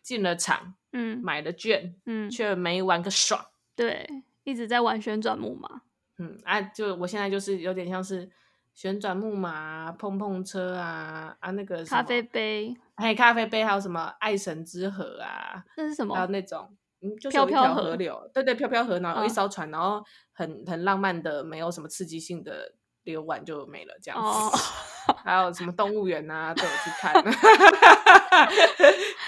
[0.01, 3.45] 进了场，嗯，买了券，嗯，却没玩个爽。
[3.75, 4.05] 对，
[4.43, 5.83] 一直在玩旋转木马。
[6.17, 8.29] 嗯啊，就我现在就是有点像是
[8.73, 15.63] 旋转木马、碰碰车啊啊，那个咖啡杯，还有咖啡杯，还有什么爱神之河啊？
[15.77, 16.13] 那是什么？
[16.13, 16.75] 还有那种。
[17.01, 24.27] 嗯，就是有一条河流，飘飘对对，飘飘河，然后一艘船，哦、然后很很浪漫的，没有什么刺激性的游玩就没了这样子。
[24.27, 24.51] 哦、
[25.23, 27.13] 还有什么动物园啊，都有去看，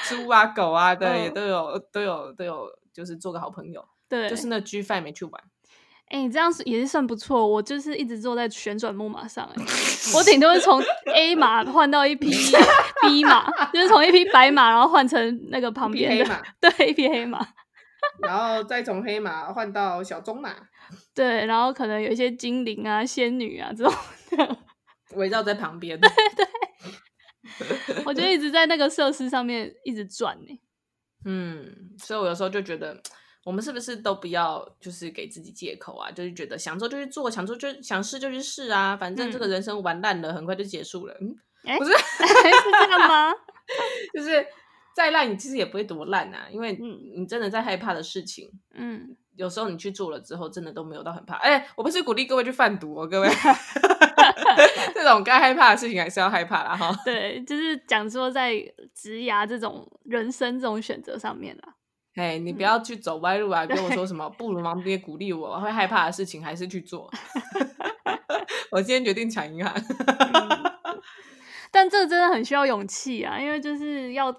[0.08, 3.84] 猪啊狗啊的、哦、也都有都有都有，就是做个好朋友。
[4.08, 5.34] 对，就是那 G5 没去玩。
[6.10, 7.48] 哎、欸，你这样也是算不错。
[7.48, 9.66] 我就是一直坐在旋转木马上、欸，哎，
[10.16, 10.80] 我顶多是从
[11.12, 12.30] A 马换到一匹
[13.02, 17.44] B 马，就是从一匹白马，然后换成那个旁边黑马，对，一匹黑马。
[18.22, 20.56] 然后再从黑马换到小棕马，
[21.16, 23.94] 对，然后可能有一些精灵啊、仙女啊这种
[25.18, 26.00] 围绕在旁边。
[26.00, 30.62] 对对，我就一直在那个设施上面一直转呢。
[31.26, 31.66] 嗯，
[31.98, 33.02] 所以我有时候就觉得，
[33.44, 36.12] 我们是不是都不要就是给自己借口啊？
[36.12, 41.18] 就是觉得想做就去做，想做就想试就去试啊，反正这个人生玩烂了，很快就结束了。
[41.20, 41.98] 嗯，欸、不是是
[42.82, 43.34] 这个吗？
[44.14, 44.46] 就是。
[44.96, 46.78] 再烂，你其实也不会多烂啊，因为
[47.16, 51.36] 你真的在害怕的事情，嗯，有时候你去做了之后，真的都没有到很怕。
[51.38, 53.28] 哎、欸，我不是鼓励各位去贩毒哦，各位，
[54.94, 56.96] 这种该害怕的事情还是要害怕啦哈。
[57.04, 58.54] 对，就是讲说在
[58.94, 61.74] 职涯这种人生这种选择上面啦，
[62.14, 67.10] 哎，你不要去走歪路啊，嗯、 跟我说什么不如忙别鼓励我，会害怕的事情还是去做。
[68.70, 70.72] 我今天决定抢银行，嗯、
[71.72, 74.32] 但这真的很需要勇气啊，因为就是要。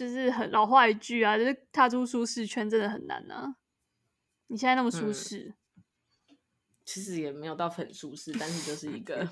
[0.00, 3.54] 就是很老话一句啊，就是踏出舒适圈真的很难啊。
[4.46, 5.54] 你现在那么舒适，
[6.30, 6.38] 嗯，
[6.86, 9.28] 其实也没有到很舒适，但是就是一个，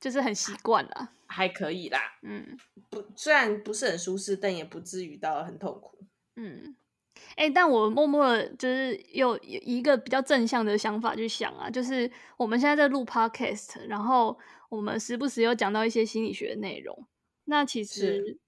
[0.00, 2.00] 就是很习惯了，还可以啦。
[2.22, 2.58] 嗯，
[2.90, 6.00] 不，虽然不是很舒适，但也不至于到很痛苦。
[6.34, 6.74] 嗯，
[7.36, 14.36] 哎、欸，但我默默的就是有一个比较正向的想法去想啊，就是我们现在在录 podcast，然后
[14.68, 17.06] 我们时不时有讲到一些心理学的内容，
[17.44, 18.40] 那其实。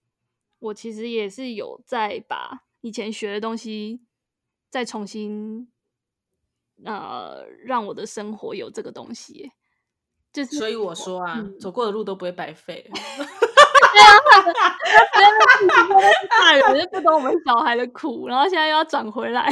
[0.66, 4.00] 我其实也是有在把以前学的东西
[4.68, 5.68] 再重新，
[6.84, 9.50] 呃，让我的生活有这个东西，
[10.32, 12.90] 就是所以我说啊，嗯、走过的路都不会白费。
[16.28, 19.48] 大人就不懂我们小孩的苦，然后现在又要转回来。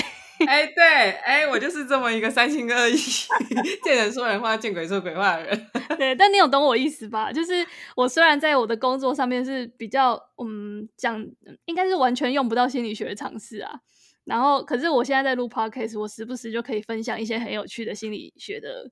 [0.47, 2.97] 哎、欸，对，哎、欸，我就是这么一个三心二意、
[3.85, 5.67] 见人说人话、见鬼说鬼话的人。
[5.97, 7.33] 对，但你有懂我意思吧？
[7.33, 7.67] 就是
[7.97, 11.25] 我虽然在我的工作上面是比较，嗯，讲
[11.67, 13.73] 应该是完全用不到心理学的常识啊。
[14.25, 18.91] 然后，可是我现在在录 podcast，我时不时就可以分享一些很有趣的心理学的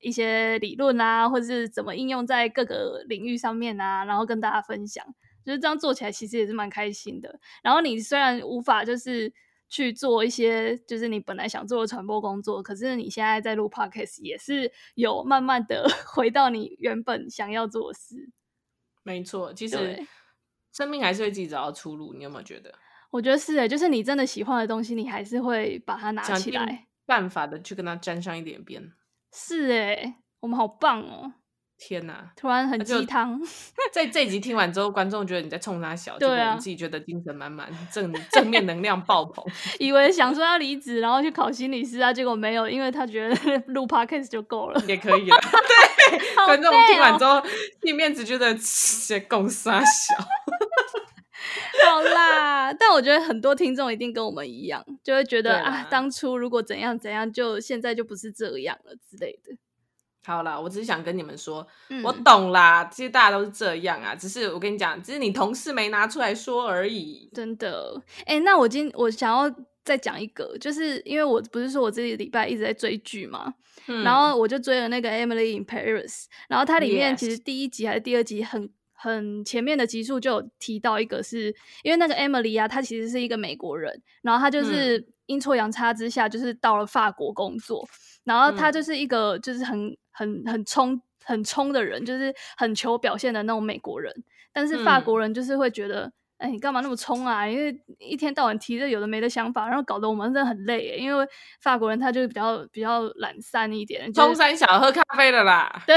[0.00, 5.04] 一些理论啊，或者是怎么应用在各个领域上面啊，然后跟大家分享。
[5.44, 7.40] 就是这样做起来，其实也是蛮开心的。
[7.62, 9.32] 然后你虽然无法就是
[9.72, 18.30] 去做一些就是你本来想做的传播工作，可是你现在在录 podcast，也是有慢慢的 回到你原本想要做的事。
[19.02, 20.06] 没错，其实
[20.72, 22.12] 生命还是会自己找到出路。
[22.12, 22.74] 你有没有觉得？
[23.10, 28.92] 我觉得是诶，就是你真的喜欢的东西，你还是会把它拿起来，办法的去跟它沾上一点边。
[29.32, 31.32] 是诶，我们好棒哦！
[31.84, 33.40] 天哪，突然很鸡汤。
[33.92, 39.44] 在 这一集听完之后，观众觉得你在冲他笑，对啊，我自己觉得精神满满，正正面能量爆棚。
[39.80, 43.34] 以为想说要离职，然后去考心理师啊，结果没有，因为他觉得
[43.66, 45.36] 录 podcast 就够了，也可以了。
[45.40, 47.42] 对，观众听完之后，
[47.82, 48.56] 一面只觉得
[49.08, 50.24] 这公杀小。
[51.84, 59.52] 好啦，但我觉得很多听众一定跟我们一样，就会觉得啊，当初如果怎样怎样，就现在就不是这样了之类的。
[60.24, 67.28] 好啦，我只是想跟你们说，嗯、我懂啦，其实大家都是这样啊，只是我跟你讲，只是你同事没拿出来说而已。
[67.34, 69.52] 真的，哎、欸，那我今我想要
[69.84, 73.52] 再讲一个，就是因为我不是说我这个礼拜一直在追剧嘛，
[73.88, 76.06] 嗯、然后我就追了那个《Emily in Paris》，
[76.48, 78.70] 然后它里面其实第一集还是第二集很。
[78.94, 87.90] 很前面的集数就有提到一个是，是因为那个 Emily 啊，她其实是一个美国人，然后她就是阴错阳差之下，就是到了法国工作，嗯、
[88.26, 94.12] 然后她就是一个就是很很很冲很冲的人，就是很求表现的那种美国人，
[94.52, 96.06] 但是法国人就是会觉得。
[96.06, 97.46] 嗯哎，你干嘛那么冲啊？
[97.46, 100.96] 因为一天到晚提着有的没的想法，然后搞得我们真的很累。
[100.98, 101.24] 因为
[101.60, 105.84] 法国人他就比较比较懒散一点，中山小喝咖啡的啦。
[105.86, 105.96] 对，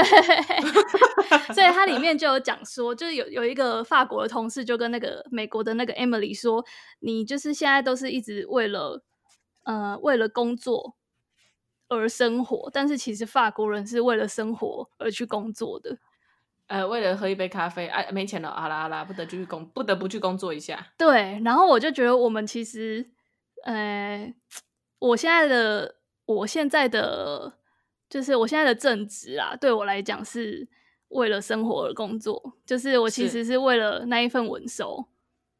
[1.52, 6.64] 所以他里面就有讲说，就是有有一个法国的同事就跟那个美国的那个 Emily 说，
[7.00, 9.02] 你就是现在都是一直为了
[9.64, 10.94] 呃为了工作
[11.88, 15.98] 而生活，但是其实法国人是为了生活而去工作的。
[16.68, 20.88] 呃，为了喝一杯咖啡，哎、啊，没钱了，好啦好啦，不得去工，不得不去工作一下。
[20.98, 23.08] 对，然后我就觉得我们其实，
[23.62, 24.34] 呃，
[24.98, 27.52] 我现在的，我现在的，
[28.10, 30.68] 就是我现在的正职啊，对我来讲是
[31.10, 35.06] 为了生活而工作，就是我其实是为了那一份稳收，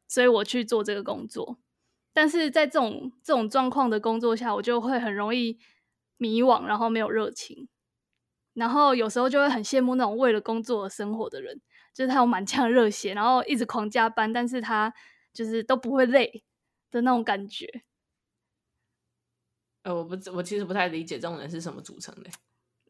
[0.09, 1.57] 所以我去做这个工作。
[2.11, 5.57] 但是在这种这种状况的工作下，我就会很容易
[6.17, 7.69] 迷惘，然后没有热情。
[8.53, 11.61] 然后有时候就会很羡慕那种为了工作而生活的人，
[11.93, 14.91] 就是他有满腔热血，然后一直狂加班，但是他
[15.31, 16.43] 就是都不会累
[16.89, 17.83] 的那种感觉。
[19.83, 22.29] 呃，我不，我其实不太理解这种人是什么组成的。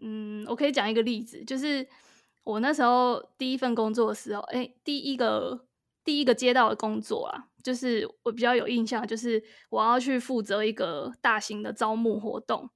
[0.02, 1.86] 嗯，我可以讲一个例子，就是
[2.44, 5.68] 我那时候第一份工作的时候，哎，第一个
[6.04, 12.70] 第一个接到的工作啊，就是我比较有印象，就是我要去负责一个大型的招募活动，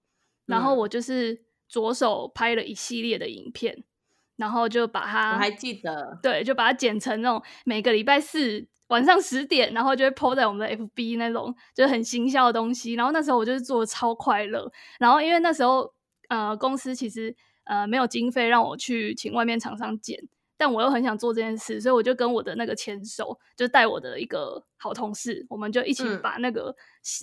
[0.51, 1.33] 然后我就是。
[1.33, 1.39] 嗯
[1.71, 3.85] 左手拍了一系列的影片，
[4.35, 12.95] 然后就把它，我还记得，对，就把它剪成那种每个礼拜四晚上十点，然后就会 po 在我们的 FB 那种，就很行销的东西。
[12.95, 14.69] 然后那时候我就是做的超快乐。
[14.99, 15.93] 然后因为那时候
[16.27, 17.33] 呃公司其实
[17.63, 20.21] 呃没有经费让我去请外面厂商剪，
[20.61, 26.75] 但我又很想做这件事，所以我就跟我的那个前手，就带我的一个好同事，我们就一起把那个、嗯、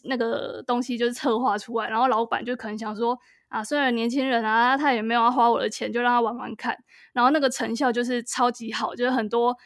[0.08, 1.88] 那个东西就是策划出来。
[1.88, 3.16] 然后老板就可能想说。
[3.48, 6.76] 啊，虽然年轻人啊，他也没有要花我的钱，就让他玩玩看。
[7.14, 9.56] 然后那个成效就是超级好，就是很多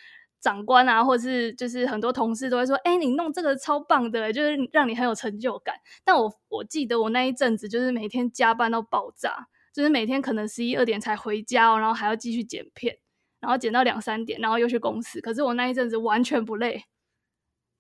[0.40, 5.74] 长官啊，或者是就是很多同事都会说：“哎，你弄这个超棒的，就是让你很有成就感。”
[6.06, 12.98] 但我我记得我那一阵子就是每天加班到爆炸，就是每天可能十一二点才回家哦，然后还要继续剪片，
[13.42, 15.20] 然后剪到两三点，然后又去公司。
[15.20, 16.82] 可是我那一阵子完全不累。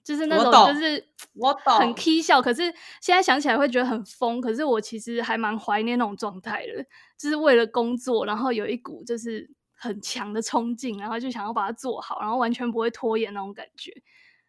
[0.04, 2.62] 就是那种，就是我懂，很 k 笑，可是
[3.00, 4.40] 现在想起来会觉得很疯。
[4.40, 6.84] 可是我其实还蛮怀念那种状态的，
[7.16, 13.92] 就是为了工作，然后有一股就是很强的冲劲，然后就想要把它做好，然后完全不会拖延那种感觉。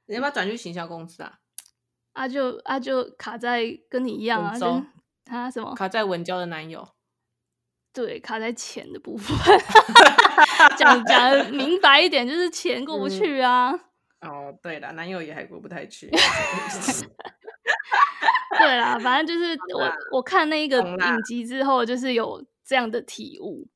[0.08, 1.38] 你要不要转去行销公司啊？
[2.14, 4.84] 啊就啊就卡在跟你一样啊，州
[5.24, 5.76] 他什么？
[5.76, 6.90] 卡在文娇的男友？
[7.94, 9.38] 对，卡在钱的部分。
[10.78, 13.72] 讲讲明白一点，就是钱过不去啊。
[13.72, 13.80] 嗯
[14.24, 16.10] 哦，对了，男友也还过不太去。
[18.58, 23.68] 对啦，反正就是我我看那个影集之后，就是有这样的体悟。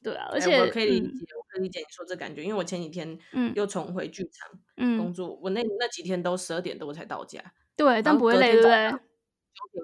[0.00, 3.18] 对啊，而且、欸、我可以理解，嗯、我可以理解你说这感觉，因为我前几天
[3.56, 4.48] 又重回剧场
[4.96, 7.40] 工作，嗯、我那那几天都十二点多才到家。
[7.76, 8.94] 对，但不会累，对不对？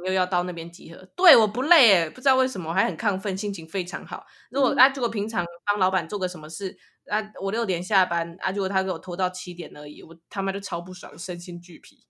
[0.05, 4.25] 又要到那边集合，对，我不累诶，不知道为什么我还很亢奋，心情非常好。
[4.51, 6.77] 如果、嗯、啊，如果平常帮老板做个什么事
[7.09, 12.07] 啊，我六点下班啊，如果他给我拖到七点而已，我他妈就超不爽，身心俱疲，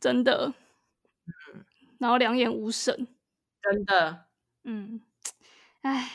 [0.00, 0.52] 真的。
[1.54, 1.64] 嗯，
[1.98, 3.06] 然后两眼无神，
[3.62, 4.26] 真的。
[4.64, 5.02] 嗯，
[5.82, 6.10] 哎，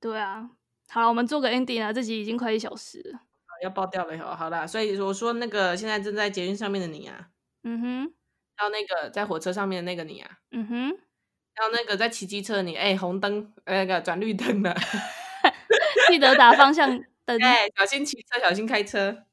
[0.00, 0.50] 对啊，
[0.88, 3.20] 好了，我们做个 ending 啊，这集已经快一小时了，
[3.62, 4.26] 要爆掉了哟。
[4.34, 7.30] 好啦，所以我说那个现在正在捷运上面的你啊，
[7.62, 8.14] 嗯哼。
[8.60, 10.90] 到那个在火车上面的那个你啊，嗯哼，
[11.54, 14.76] 到那个在骑机车的你，哎、欸，红灯那个转绿灯了，
[16.08, 16.86] 记得打方向
[17.24, 19.24] 灯，哎、欸，小心骑车，小心开车。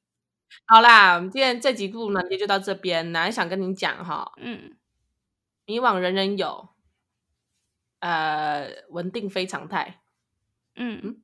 [0.65, 4.77] 好啦，我们今天这集布鲁芒爹就到这边，来想跟你讲哈，嗯，
[5.65, 6.69] 迷惘人人有，
[7.99, 9.99] 呃，稳定非常态，
[10.75, 11.01] 嗯。
[11.03, 11.21] 嗯，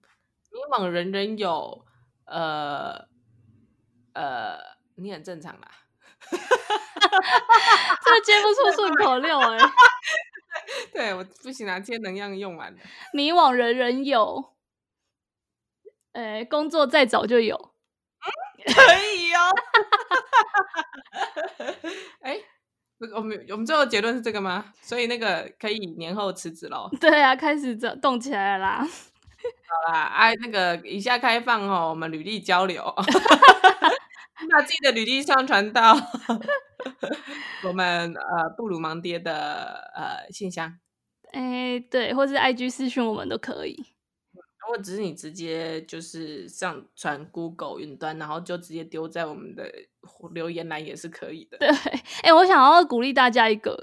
[0.51, 1.86] 迷惘人人有，
[2.26, 3.08] 呃
[4.14, 4.60] 呃，
[4.95, 5.82] 你很正常啦。
[8.03, 9.57] 这接不出顺口溜哎，
[10.93, 12.80] 对，我不行啊，今天能量用完了。
[13.13, 14.53] 迷惘人人有，
[16.13, 17.57] 哎，工作再早就有，
[18.65, 18.82] 可
[19.15, 19.39] 以哦。
[22.21, 22.39] 哎，
[23.15, 24.74] 我们我们最后结论是这个吗？
[24.82, 26.89] 所以那个可以年后辞职喽？
[26.99, 28.88] 对啊，开始动动起来了啦。
[28.88, 32.84] 好啦，哎，那个以下开放哦，我们履历交流。
[34.49, 35.93] 把自己的履历上传到
[37.63, 40.77] 我们呃布鲁芒爹的呃信箱，
[41.31, 43.85] 哎，对，或是 IG 私讯我们都可以。
[44.65, 49.69] 或者只是你直接就是上传 Google 云端，然后就直接丢在我们的
[50.33, 51.57] 留言栏也是可以的。
[51.57, 51.67] 对，
[52.23, 53.77] 哎，我想要鼓励大家一个，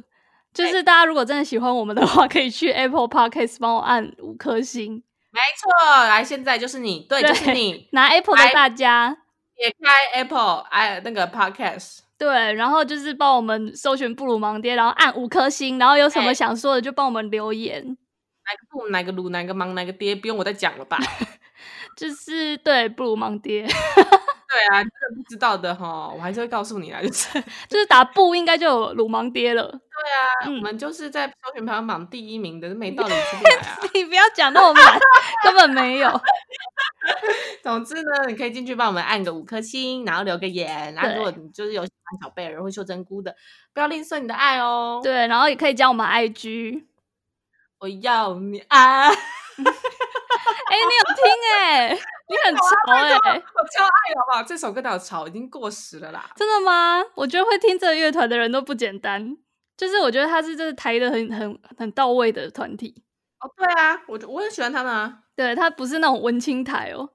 [0.55, 5.05] 就是大家如果真的喜欢我们的话，可以去 Apple Podcast 帮我按五颗星。
[5.33, 5.71] 没错，
[6.09, 9.19] 来，现在就是你，对，对就是你拿 Apple 的大家。
[9.61, 17.85] 点开 Apple 哎，那个 Podcast，对，然后就是帮我们搜寻布鲁芒爹，然后按五颗星，然后有什么想说的就帮我们留言。
[17.85, 20.99] 哪个布，哪个鲁，哪个芒，哪个爹，不用我再讲了吧？
[21.95, 23.67] 就是对布鲁芒爹。
[24.53, 29.63] 对啊，真的不知道的哈，我还是会告诉你啦，就是就是打不应该就有鲁芒爹了。
[29.71, 33.79] 对啊，嗯、我们就是在搜寻排行榜第一名的，没道理出不来啊！
[33.95, 34.99] 你不要讲那么满，
[35.45, 36.11] 根本没有。
[37.63, 40.93] 总之呢，你可以进去帮我们按个五颗星，然后留个言。
[40.95, 43.33] 然后如果你就是有喜欢小贝儿或秀珍菇的，
[43.73, 45.01] 不要吝啬你的爱哦。
[45.03, 46.87] 对，然后也可以加我们 IG。
[47.79, 49.07] 我要你啊！
[49.11, 51.25] 哎、欸，你有听
[51.55, 51.99] 哎、欸？
[52.31, 52.63] 你很潮
[52.93, 54.43] 哎、欸，我超爱好不好？
[54.45, 56.31] 这首歌叫潮，已经过时了啦。
[56.37, 57.05] 真的吗？
[57.17, 59.37] 我觉得会听这个乐团的人都不简单。
[59.77, 63.03] 就是我觉得他是这是抬的很很很到位的团体。
[63.41, 65.23] 哦，对啊，我我很喜欢他们啊。
[65.35, 67.11] 对，他不是那种文青台哦。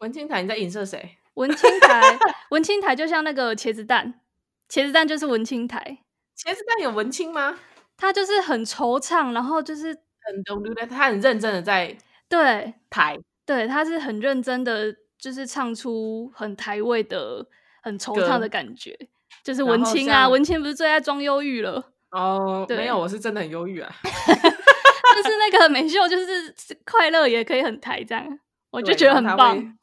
[0.00, 1.16] 文青台，你在影射谁？
[1.34, 2.18] 文青台，
[2.50, 4.20] 文青台就像那个茄子蛋，
[4.68, 5.98] 茄子蛋就是文青台。
[6.36, 7.58] 茄子蛋有文青吗？
[7.96, 11.96] 他就是很惆怅，然后就是很懂得，他很认真的在
[12.28, 13.16] 对台。
[13.48, 17.46] 对，他是很认真的，就是唱出很台味的、
[17.82, 18.94] 很惆怅的感觉，
[19.42, 21.82] 就是文青啊，文青不是最爱装忧郁了？
[22.10, 23.90] 哦，对没有，我是真的很忧郁啊。
[24.04, 28.38] 就是那个美秀，就是快乐也可以很台这样，
[28.70, 29.78] 我就觉得很棒。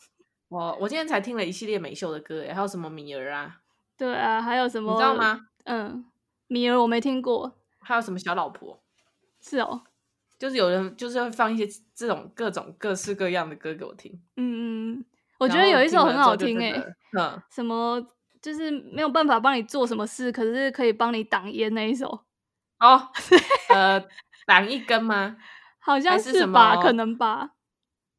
[0.50, 3.58] 我我今天才听了一系列美秀的歌，还有什么米儿啊？
[3.98, 4.92] 对啊，还有什么？
[4.92, 5.48] 你知道吗？
[5.64, 6.06] 嗯，
[6.46, 7.58] 米儿我没听过。
[7.80, 8.80] 还有什么小老婆？
[9.42, 9.82] 是哦。
[10.38, 11.66] 就是有人就是会放一些
[11.96, 15.06] 这种各种各式各样的歌给我听，嗯嗯，
[15.40, 18.06] 我觉得有一首很好听诶、欸，嗯，什么
[18.42, 22.26] 就是没有办法帮你做什么事，可是可以帮你挡烟那一首
[22.80, 23.10] 哦，
[23.70, 24.04] 呃，
[24.46, 25.38] 挡一根吗？
[25.80, 27.52] 好像是吧，可能吧。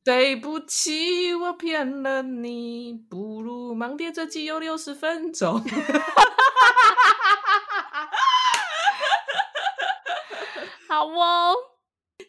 [0.05, 5.61] 对不起，我骗了你，不如盲爹这集有六十分钟，
[10.89, 11.55] 好哦。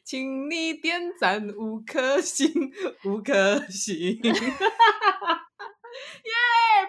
[0.08, 2.50] 请你点赞五颗星，
[3.04, 4.22] 五颗星，耶！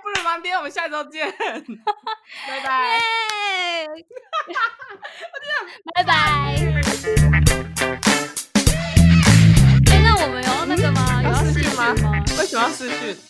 [0.01, 1.61] 布鲁芒爹，我们下周见，拜
[2.61, 3.01] 拜，
[5.97, 6.15] 拜拜。
[6.15, 6.55] 哎，
[10.01, 11.21] 那我们有那个吗？
[11.21, 11.93] 有要视讯吗？
[12.39, 13.17] 为什么要视讯？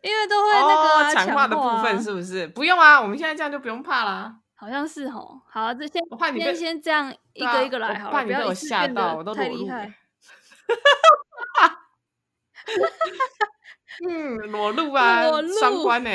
[0.00, 2.46] 因为都会那个强化的部分，是不是？
[2.46, 4.36] 不用啊，我们现在这样就不用怕啦。
[4.56, 6.02] 好像是哦，好，这先
[6.40, 9.94] 先先这样一个一个来，好，怕你被我吓到，我都太厉害。
[14.08, 16.10] 嗯，裸露 啊，裸露，上官 呢？